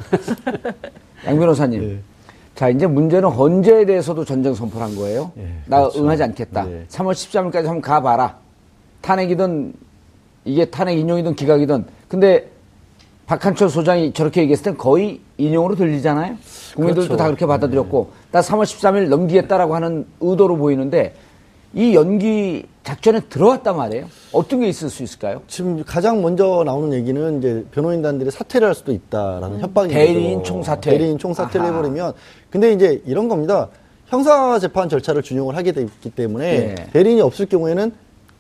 양 1.26 1.38
변호사님. 1.38 1.84
예. 1.84 1.99
자, 2.53 2.70
이제 2.70 2.88
문제는 2.88 3.28
헌재에 3.28 3.86
대해서도 3.86 4.24
전쟁 4.24 4.53
선포를 4.53 4.86
한 4.86 4.95
거예요. 4.95 5.32
예, 5.38 5.47
나 5.66 5.80
그렇죠. 5.80 6.01
응하지 6.03 6.24
않겠다. 6.24 6.70
예. 6.70 6.86
3월 6.88 7.11
13일까지 7.13 7.66
한번 7.66 7.82
가봐라. 7.82 8.38
탄핵이든 9.01 9.74
이게 10.45 10.66
탄핵 10.66 10.97
인용이든 10.97 11.36
기각이든. 11.36 11.86
근데 12.07 12.47
박한철 13.28 13.69
소장이 13.69 14.13
저렇게 14.13 14.41
얘기했을 14.41 14.63
땐 14.65 14.78
거의 14.78 15.19
인용으로 15.38 15.76
들리잖아요. 15.76 16.36
국민들도 16.76 17.07
그렇죠. 17.07 17.17
다 17.17 17.26
그렇게 17.26 17.45
받아들였고, 17.45 18.11
나 18.32 18.41
3월 18.41 18.63
13일 18.63 19.07
넘기겠다라고 19.07 19.76
하는 19.76 20.05
의도로 20.21 20.57
보이는데, 20.57 21.13
이 21.73 21.93
연기 21.95 22.65
작전에 22.84 23.19
들어왔단 23.21 23.76
말이에요. 23.76 24.05
어떤 24.32 24.61
게 24.61 24.67
있을 24.69 24.89
수 24.89 25.03
있을까요? 25.03 25.41
지금 25.47 25.84
가장 25.84 26.21
먼저 26.21 26.63
나오는 26.65 26.93
얘기는 26.93 27.39
이제 27.39 27.65
변호인단들이 27.71 28.32
사퇴를 28.32 28.67
할 28.67 28.76
수도 28.76 28.93
있다라는 28.93 29.59
협박이 29.59 29.89
대리인 29.93 30.43
총사퇴. 30.43 30.91
대리인 30.91 31.17
총사퇴를 31.17 31.65
아하. 31.65 31.73
해버리면 31.73 32.13
근데 32.49 32.71
이제 32.71 33.01
이런 33.05 33.28
겁니다. 33.28 33.67
형사 34.05 34.57
재판 34.59 34.88
절차를 34.88 35.21
준용을 35.23 35.57
하게 35.57 35.73
되기 35.73 36.11
때문에 36.11 36.45
예. 36.45 36.76
대리인이 36.93 37.19
없을 37.21 37.47
경우에는 37.47 37.91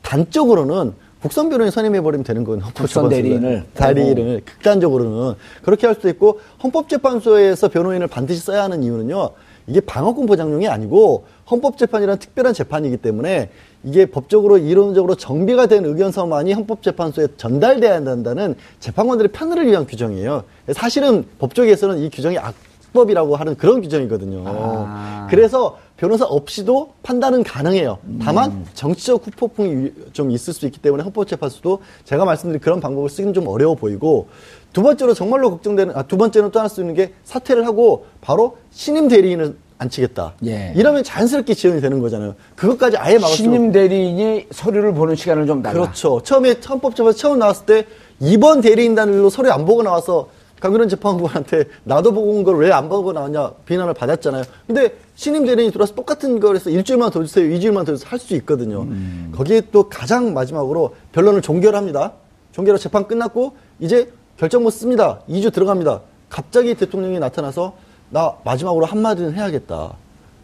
단적으로는 0.01 0.93
국선 1.25 1.49
변호인 1.49 1.71
선임해버리면 1.71 2.23
되는 2.23 2.43
건 2.43 2.61
국선 2.75 3.09
대리인을. 3.09 3.63
대리인을 3.73 4.43
극단적으로는 4.45 5.33
그렇게 5.63 5.87
할 5.87 5.95
수도 5.95 6.07
있고 6.09 6.39
헌법재판소에서 6.61 7.69
변호인을 7.69 8.05
반드시 8.05 8.41
써야 8.41 8.61
하는 8.61 8.83
이유는요. 8.83 9.31
이게 9.65 9.79
방어권 9.79 10.27
보장용이 10.27 10.67
아니고 10.67 11.25
헌법재판이라는 11.49 12.19
특별한 12.19 12.53
재판이기 12.53 12.97
때문에 12.97 13.49
이게 13.83 14.05
법적으로 14.05 14.59
이론적으로 14.59 15.15
정비가 15.15 15.65
된 15.65 15.85
의견서만이 15.85 16.53
헌법재판소에 16.53 17.29
전달돼야 17.37 17.95
한다는 17.95 18.53
재판관들의 18.79 19.31
편의를 19.31 19.65
위한 19.65 19.87
규정이에요. 19.87 20.43
사실은 20.73 21.25
법조계에서는 21.39 22.03
이 22.03 22.11
규정이 22.11 22.37
악법이라고 22.37 23.35
하는 23.35 23.57
그런 23.57 23.81
규정이거든요. 23.81 24.43
아. 24.45 25.27
그래서 25.31 25.79
변호사 25.97 26.25
없이도 26.25 26.93
판단은 27.03 27.43
가능해요. 27.43 27.99
다만 28.21 28.65
정치적 28.73 29.25
후폭풍이 29.25 29.69
유- 29.71 30.11
좀 30.11 30.29
있을 30.29 30.53
수 30.53 30.65
있기 30.65 30.79
때문에 30.79 31.03
헌법재판소도 31.03 31.79
제가 32.03 32.25
말씀드린 32.25 32.59
그런 32.59 32.81
방법을 32.81 33.09
쓰기는 33.09 33.33
좀 33.33 33.47
어려워 33.47 33.75
보이고 33.75 34.27
두 34.73 34.83
번째로 34.83 35.13
정말로 35.13 35.51
걱정되는 35.51 35.95
아, 35.95 36.03
두 36.03 36.17
번째는 36.17 36.51
또 36.51 36.59
하나 36.59 36.67
수 36.67 36.81
있는 36.81 36.95
게 36.95 37.13
사퇴를 37.23 37.65
하고 37.65 38.05
바로 38.19 38.57
신임 38.71 39.07
대리인을 39.07 39.55
안치겠다. 39.77 40.33
예. 40.45 40.73
이러면 40.75 41.03
자연스럽게 41.03 41.53
지연이 41.53 41.79
되는 41.81 41.99
거잖아요. 41.99 42.35
그것까지 42.55 42.97
아예 42.97 43.15
막을 43.17 43.29
수 43.29 43.43
신임 43.43 43.71
대리인이 43.71 44.47
서류를 44.51 44.93
보는 44.93 45.15
시간을 45.15 45.47
좀 45.47 45.61
달라. 45.61 45.73
그렇죠. 45.81 46.21
처음에 46.23 46.55
헌법재판소 46.67 47.17
처음 47.17 47.39
나왔을 47.39 47.65
때 47.65 47.85
이번 48.19 48.61
대리인단으로 48.61 49.29
서류 49.29 49.51
안 49.51 49.65
보고 49.65 49.83
나와서 49.83 50.29
강균원 50.59 50.87
재판관한테 50.89 51.65
나도 51.83 52.13
보고 52.13 52.31
온 52.31 52.43
걸 52.43 52.55
왜 52.63 52.71
안 52.71 52.87
보고 52.89 53.11
나왔냐 53.13 53.51
비난을 53.65 53.93
받았잖아요. 53.93 54.43
근데 54.67 54.95
신임 55.15 55.45
대리인이 55.45 55.71
들어와서 55.71 55.93
똑같은 55.95 56.39
걸 56.39 56.55
해서 56.55 56.69
일주일만 56.69 57.11
더 57.11 57.23
주세요, 57.23 57.45
이주일만 57.51 57.85
더 57.85 57.93
주세요 57.93 58.09
할 58.09 58.19
수 58.19 58.33
있거든요. 58.35 58.81
음. 58.83 59.31
거기에 59.35 59.61
또 59.71 59.89
가장 59.89 60.33
마지막으로 60.33 60.95
변론을 61.11 61.41
종결합니다. 61.41 62.13
종결로 62.53 62.77
재판 62.77 63.07
끝났고 63.07 63.55
이제 63.79 64.11
결정 64.37 64.63
못 64.63 64.69
씁니다. 64.71 65.19
2주 65.29 65.53
들어갑니다. 65.53 66.01
갑자기 66.29 66.73
대통령이 66.75 67.19
나타나서 67.19 67.73
나 68.09 68.35
마지막으로 68.43 68.85
한마디는 68.85 69.33
해야겠다. 69.33 69.93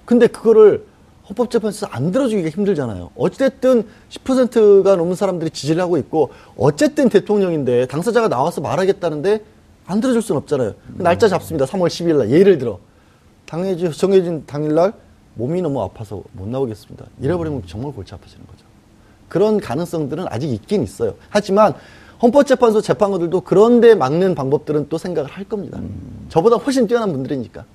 근데 0.05 0.28
그거를 0.28 0.86
헌법재판소에서 1.30 1.88
안 1.91 2.12
들어주기가 2.12 2.49
힘들잖아요. 2.49 3.12
어쨌든 3.16 3.86
10%가 4.09 4.95
넘는 4.97 5.16
사람들이 5.16 5.49
지지를 5.51 5.82
하고 5.82 5.97
있고 5.97 6.32
어쨌든 6.57 7.07
대통령인데 7.09 7.88
당사자가 7.88 8.28
나와서 8.28 8.59
말하겠다는데 8.62 9.41
안 9.86 10.00
들어줄 10.00 10.22
수는 10.22 10.42
없잖아요. 10.42 10.74
날짜 10.94 11.28
잡습니다. 11.28 11.66
3월 11.66 11.88
10일 11.88 12.18
날 12.18 12.32
예를 12.32 12.58
들어 12.58 12.80
당해진 13.46 13.92
정해진 13.92 14.46
당일날 14.46 14.94
몸이 15.36 15.62
너무 15.62 15.82
아파서 15.82 16.24
못 16.34 16.48
나오겠습니다. 16.48 17.06
이래버리면 17.22 17.64
정말 17.68 17.92
골치 17.94 18.14
아파지는 18.14 18.46
거죠. 18.46 18.66
그런 19.28 19.60
가능성들은 19.60 20.26
아직 20.30 20.52
있긴 20.52 20.84
있어요. 20.84 21.16
하지만 21.30 21.74
헌법재판소 22.22 22.82
재판관들도 22.82 23.42
그런데 23.42 23.96
막는 23.96 24.36
방법들은 24.36 24.88
또 24.90 24.98
생각을 24.98 25.30
할 25.30 25.44
겁니다. 25.46 25.80
저보다 26.30 26.58
훨씬 26.58 26.86
뛰어난 26.86 27.12
분들이니까. 27.12 27.66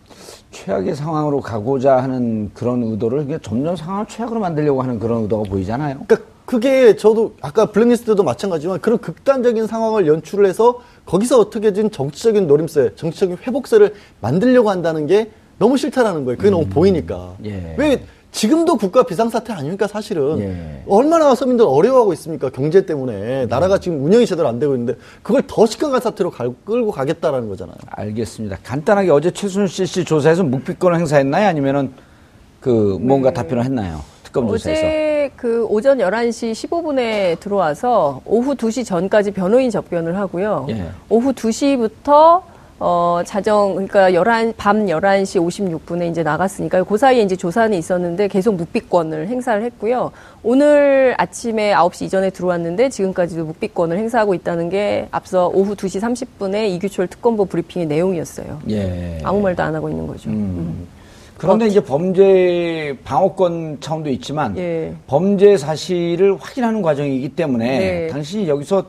최악의 0.52 0.94
상황으로 0.94 1.40
가고자 1.40 1.96
하는 1.96 2.50
그런 2.54 2.82
의도를 2.84 3.24
그냥 3.24 3.40
점점 3.42 3.74
상황을 3.74 4.06
최악으로 4.06 4.40
만들려고 4.40 4.82
하는 4.82 4.98
그런 4.98 5.22
의도가 5.22 5.50
보이잖아요. 5.50 6.00
그러니까 6.06 6.30
그게 6.44 6.94
저도 6.94 7.34
아까 7.42 7.66
블랙리스트도 7.66 8.22
마찬가지지만 8.22 8.80
그런 8.80 8.98
극단적인 8.98 9.66
상황을 9.66 10.06
연출을 10.06 10.46
해서 10.46 10.80
거기서 11.06 11.38
어떻게든 11.40 11.90
정치적인 11.90 12.46
노림세, 12.46 12.90
정치적인 12.96 13.38
회복세를 13.46 13.94
만들려고 14.20 14.70
한다는 14.70 15.06
게 15.06 15.30
너무 15.58 15.76
싫다라는 15.78 16.24
거예요. 16.24 16.36
그게 16.36 16.50
너무 16.50 16.66
보이니까. 16.66 17.36
예. 17.46 17.74
왜 17.78 18.04
지금도 18.32 18.76
국가 18.76 19.02
비상사태 19.04 19.54
아닙니까 19.54 19.86
사실은 19.86 20.38
예. 20.40 20.82
얼마나 20.86 21.34
서민들 21.34 21.64
어려워하고 21.66 22.12
있습니까 22.12 22.50
경제 22.50 22.84
때문에 22.84 23.46
나라가 23.46 23.78
지금 23.78 24.04
운영이 24.04 24.26
제대로 24.26 24.46
안 24.48 24.58
되고 24.58 24.74
있는데 24.74 24.98
그걸 25.22 25.42
더 25.46 25.64
심각한 25.64 26.00
사태로 26.02 26.30
갈- 26.30 26.52
끌고 26.66 26.90
가겠다라는 26.90 27.48
거잖아요. 27.48 27.76
알겠습니다. 27.88 28.58
간단하게 28.62 29.10
어제 29.10 29.30
최순실 29.30 29.86
씨 29.86 30.04
조사에서 30.04 30.42
묵비권을 30.42 30.98
행사했나요? 30.98 31.46
아니면은 31.48 31.92
그 32.60 32.98
뭔가 33.00 33.32
답변을 33.32 33.64
했나요? 33.64 34.00
특검 34.36 34.48
조사에서. 34.48 34.86
어제 34.86 35.30
그 35.36 35.64
오전 35.66 35.98
11시 35.98 36.52
15분에 36.52 37.40
들어와서 37.40 38.20
오후 38.24 38.54
2시 38.54 38.84
전까지 38.84 39.32
변호인 39.32 39.70
접견을 39.70 40.16
하고요. 40.16 40.66
예. 40.70 40.88
오후 41.08 41.32
2시부터 41.32 42.42
어, 42.78 43.22
자정, 43.24 43.72
그러니까 43.72 44.12
11, 44.12 44.52
밤 44.58 44.84
11시 44.84 45.40
56분에 45.40 46.10
이제 46.10 46.22
나갔으니까 46.22 46.82
그 46.82 46.98
사이에 46.98 47.22
이제 47.22 47.34
조사는 47.34 47.76
있었는데 47.76 48.28
계속 48.28 48.54
묵비권을 48.56 49.28
행사를 49.28 49.62
했고요. 49.62 50.12
오늘 50.42 51.14
아침에 51.16 51.72
9시 51.72 52.04
이전에 52.04 52.28
들어왔는데 52.28 52.90
지금까지도 52.90 53.46
묵비권을 53.46 53.96
행사하고 53.96 54.34
있다는 54.34 54.68
게 54.68 55.08
앞서 55.10 55.48
오후 55.48 55.74
2시 55.74 56.02
30분에 56.02 56.68
이규철 56.74 57.06
특검보 57.06 57.46
브리핑의 57.46 57.88
내용이었어요. 57.88 58.58
예. 58.68 59.20
아무 59.24 59.40
말도 59.40 59.62
안 59.62 59.74
하고 59.74 59.88
있는 59.88 60.06
거죠. 60.06 60.28
음. 60.28 60.86
그런데 61.38 61.66
이제 61.66 61.80
범죄 61.80 62.96
방어권 63.04 63.78
차원도 63.80 64.10
있지만 64.10 64.56
예. 64.56 64.94
범죄 65.06 65.56
사실을 65.56 66.36
확인하는 66.40 66.80
과정이기 66.82 67.30
때문에 67.30 67.78
네. 67.78 68.06
당신이 68.08 68.48
여기서 68.48 68.84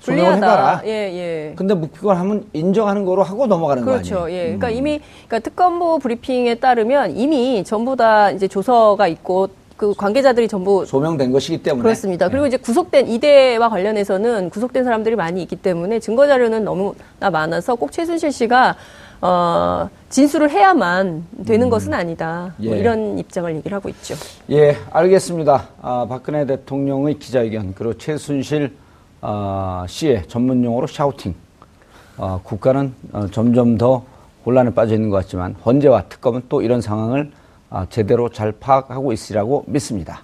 소명을. 0.00 0.36
해봐라. 0.36 0.82
예, 0.84 0.90
예. 0.90 1.52
근데 1.56 1.74
묵비권 1.74 2.16
하면 2.16 2.44
인정하는 2.52 3.04
거로 3.04 3.24
하고 3.24 3.46
넘어가는 3.48 3.84
거 3.84 3.90
그렇죠. 3.92 4.24
아니에요? 4.24 4.38
예. 4.38 4.42
음. 4.52 4.58
그러니까 4.58 4.70
이미 4.70 5.00
그러니까 5.26 5.38
특검보 5.40 5.98
브리핑에 5.98 6.54
따르면 6.56 7.16
이미 7.16 7.64
전부 7.64 7.96
다 7.96 8.30
이제 8.30 8.46
조서가 8.46 9.08
있고 9.08 9.48
그 9.76 9.94
관계자들이 9.94 10.46
전부 10.46 10.84
소명된 10.86 11.32
것이기 11.32 11.62
때문에 11.64 11.82
그렇습니다. 11.82 12.28
그리고 12.28 12.46
이제 12.46 12.56
구속된 12.56 13.08
이대와 13.08 13.68
관련해서는 13.68 14.50
구속된 14.50 14.84
사람들이 14.84 15.16
많이 15.16 15.42
있기 15.42 15.56
때문에 15.56 15.98
증거 15.98 16.26
자료는 16.28 16.64
너무나 16.64 16.94
많아서 17.32 17.74
꼭 17.74 17.90
최순실 17.90 18.30
씨가 18.30 18.76
어, 19.20 19.88
진술을 20.10 20.50
해야만 20.50 21.26
되는 21.44 21.68
것은 21.70 21.92
아니다. 21.92 22.54
뭐 22.58 22.74
예. 22.74 22.78
이런 22.78 23.18
입장을 23.18 23.54
얘기를 23.56 23.74
하고 23.76 23.88
있죠. 23.88 24.14
예, 24.50 24.76
알겠습니다. 24.90 25.68
아, 25.82 26.06
박근혜 26.08 26.46
대통령의 26.46 27.18
기자회견 27.18 27.74
그리고 27.74 27.96
최순실 27.98 28.76
아, 29.20 29.84
씨의 29.88 30.28
전문 30.28 30.62
용어로 30.64 30.86
샤우팅. 30.86 31.34
어, 32.16 32.40
국가는 32.42 32.94
어, 33.12 33.26
점점 33.28 33.76
더 33.76 34.04
혼란에 34.46 34.70
빠져 34.72 34.94
있는 34.94 35.10
것 35.10 35.16
같지만 35.18 35.54
헌재와 35.64 36.04
특검은 36.08 36.42
또 36.48 36.62
이런 36.62 36.80
상황을 36.80 37.30
아, 37.70 37.86
제대로 37.90 38.28
잘 38.28 38.52
파악하고 38.52 39.12
있으리라고 39.12 39.64
믿습니다. 39.66 40.22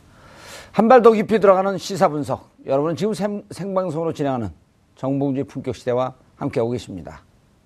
한 0.72 0.88
발 0.88 1.02
더 1.02 1.12
깊이 1.12 1.38
들어가는 1.38 1.78
시사 1.78 2.08
분석. 2.08 2.48
여러분은 2.66 2.96
지금 2.96 3.14
생, 3.14 3.42
생방송으로 3.50 4.12
진행하는 4.12 4.50
정봉주의 4.96 5.44
품격 5.44 5.76
시대와 5.76 6.14
함께하고 6.36 6.70
계십니다. 6.72 7.20